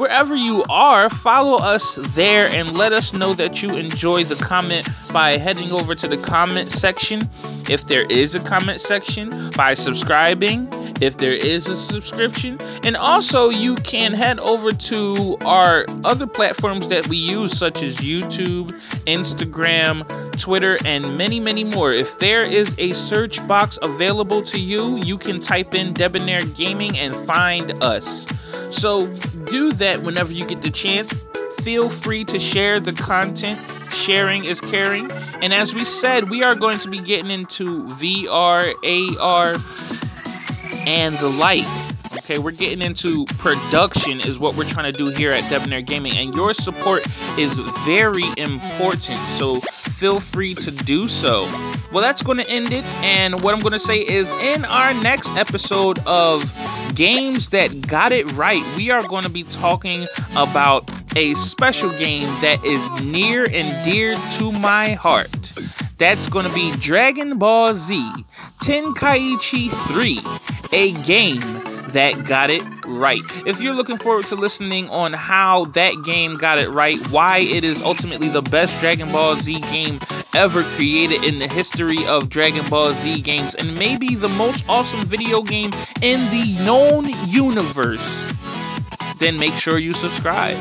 wherever 0.02 0.36
you 0.36 0.64
are, 0.64 1.12
follow 1.12 1.58
us 1.58 1.84
there 2.16 2.48
and 2.48 2.74
let 2.74 2.92
us 2.92 3.14
know 3.14 3.36
that 3.36 3.62
you 3.62 3.76
enjoy 3.76 4.24
the 4.24 4.36
comment 4.44 4.90
by 5.14 5.38
heading 5.38 5.72
over 5.72 5.94
to 5.94 6.08
the 6.08 6.18
comment 6.18 6.72
section, 6.72 7.22
if 7.70 7.86
there 7.86 8.10
is 8.10 8.34
a 8.34 8.40
comment 8.40 8.82
section, 8.82 9.52
by 9.52 9.76
subscribing 9.76 10.68
if 11.00 11.18
there 11.18 11.32
is 11.32 11.68
a 11.68 11.78
subscription. 11.78 12.60
And 12.84 12.98
also, 12.98 13.50
you 13.50 13.76
can 13.76 14.14
head 14.14 14.40
over 14.40 14.72
to 14.72 15.38
our 15.42 15.86
other 16.04 16.28
platforms 16.28 16.88
that 16.90 17.08
we 17.08 17.18
use, 17.18 17.58
such 17.58 17.84
as 17.84 17.96
YouTube, 17.96 18.72
Instagram, 19.06 20.06
Twitter, 20.40 20.78
and 20.86 21.18
many, 21.18 21.40
many 21.40 21.64
more. 21.64 21.94
If 21.94 22.20
there 22.20 22.42
is 22.42 22.74
a 22.80 22.92
search 22.94 23.46
box 23.48 23.78
available 23.82 24.44
to 24.46 24.60
you, 24.60 24.98
you 25.04 25.18
can 25.18 25.40
type 25.40 25.74
in 25.74 25.94
Debonair 25.94 26.46
Gaming 26.46 26.98
and 26.98 27.16
find 27.28 27.72
us. 27.84 28.26
So 28.72 29.08
do 29.46 29.72
that 29.74 30.02
whenever 30.04 30.32
you 30.32 30.46
get 30.46 30.64
the 30.64 30.72
chance. 30.72 31.14
Feel 31.62 31.90
free 31.90 32.26
to 32.26 32.40
share 32.40 32.80
the 32.80 32.92
content. 32.92 33.60
Sharing 33.94 34.46
is 34.46 34.60
caring. 34.60 35.12
And 35.42 35.54
as 35.54 35.74
we 35.74 35.84
said, 35.84 36.30
we 36.30 36.44
are 36.44 36.56
going 36.56 36.80
to 36.80 36.90
be 36.90 37.00
getting 37.00 37.30
into 37.30 37.84
VR, 37.96 38.74
AR, 39.20 39.60
and 40.88 41.16
the 41.18 41.30
like. 41.30 41.66
Okay, 42.18 42.40
we're 42.40 42.52
getting 42.52 42.82
into 42.82 43.26
production, 43.38 44.20
is 44.22 44.38
what 44.38 44.56
we're 44.56 44.70
trying 44.70 44.92
to 44.92 44.98
do 44.98 45.10
here 45.12 45.32
at 45.32 45.50
Debonair 45.50 45.82
Gaming, 45.82 46.14
and 46.14 46.34
your 46.36 46.54
support 46.54 47.06
is 47.38 47.54
very 47.86 48.26
important. 48.38 49.20
So 49.38 49.60
feel 49.62 50.20
free 50.20 50.54
to 50.56 50.72
do 50.72 51.08
so. 51.08 51.44
Well, 51.92 52.02
that's 52.02 52.22
going 52.22 52.38
to 52.38 52.50
end 52.50 52.72
it, 52.72 52.86
and 53.04 53.40
what 53.42 53.54
I'm 53.54 53.60
going 53.60 53.74
to 53.74 53.80
say 53.80 54.00
is 54.00 54.30
in 54.42 54.66
our 54.66 54.94
next 55.02 55.30
episode 55.38 56.00
of 56.06 56.44
Games 56.96 57.50
That 57.50 57.88
Got 57.88 58.12
It 58.12 58.32
Right, 58.34 58.64
we 58.76 58.92
are 58.92 59.06
going 59.08 59.24
to 59.24 59.30
be 59.30 59.44
talking 59.44 60.08
about 60.36 60.90
a 61.16 61.34
special 61.36 61.90
game 61.92 62.28
that 62.42 62.64
is 62.66 63.04
near 63.04 63.44
and 63.44 63.86
dear 63.86 64.18
to 64.38 64.52
my 64.52 64.94
heart. 64.94 65.30
That's 65.98 66.30
going 66.30 66.46
to 66.46 66.54
be 66.54 66.72
Dragon 66.78 67.38
Ball 67.38 67.76
Z 67.76 68.26
Tenkaichi 68.64 69.70
3, 69.88 70.20
a 70.72 70.94
game 71.06 71.42
that 71.92 72.26
got 72.26 72.50
it 72.50 72.64
right. 72.86 73.24
If 73.46 73.62
you're 73.62 73.74
looking 73.74 73.98
forward 73.98 74.26
to 74.26 74.36
listening 74.36 74.90
on 74.90 75.14
how 75.14 75.66
that 75.66 76.04
game 76.06 76.34
got 76.34 76.58
it 76.58 76.70
right, 76.70 76.98
why 77.10 77.40
it 77.40 77.64
is 77.64 77.84
ultimately 77.84 78.30
the 78.30 78.42
best 78.42 78.80
Dragon 78.80 79.12
Ball 79.12 79.36
Z 79.36 79.60
game 79.60 80.00
ever 80.34 80.64
created 80.64 81.24
in 81.24 81.40
the 81.40 81.48
history 81.48 82.06
of 82.08 82.30
Dragon 82.30 82.68
Ball 82.70 82.94
Z 82.94 83.22
games, 83.22 83.54
and 83.56 83.78
maybe 83.78 84.16
the 84.16 84.30
most 84.30 84.64
awesome 84.70 85.06
video 85.08 85.42
game 85.42 85.72
in 86.02 86.20
the 86.32 86.58
known 86.66 87.10
universe, 87.28 88.06
then 89.20 89.38
make 89.38 89.54
sure 89.54 89.78
you 89.78 89.94
subscribe. 89.94 90.58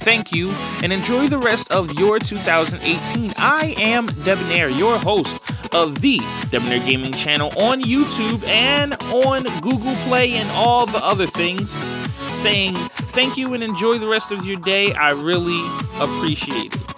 Thank 0.00 0.32
you, 0.32 0.50
and 0.82 0.92
enjoy 0.92 1.28
the 1.28 1.38
rest 1.38 1.68
of 1.70 1.92
your 1.98 2.18
2018. 2.18 3.34
I 3.36 3.74
am 3.78 4.06
Debonair, 4.06 4.68
your 4.68 4.98
host 4.98 5.40
of 5.76 6.00
the 6.00 6.18
Debonair 6.50 6.78
Gaming 6.78 7.12
channel 7.12 7.48
on 7.58 7.82
YouTube 7.82 8.42
and 8.48 8.94
on 9.12 9.42
Google 9.60 9.94
Play 10.06 10.32
and 10.32 10.50
all 10.52 10.86
the 10.86 11.04
other 11.04 11.26
things. 11.26 11.70
Saying 12.42 12.74
thank 13.12 13.36
you 13.36 13.52
and 13.52 13.62
enjoy 13.62 13.98
the 13.98 14.06
rest 14.06 14.30
of 14.30 14.46
your 14.46 14.56
day. 14.56 14.94
I 14.94 15.10
really 15.10 15.60
appreciate 16.00 16.74
it. 16.74 16.95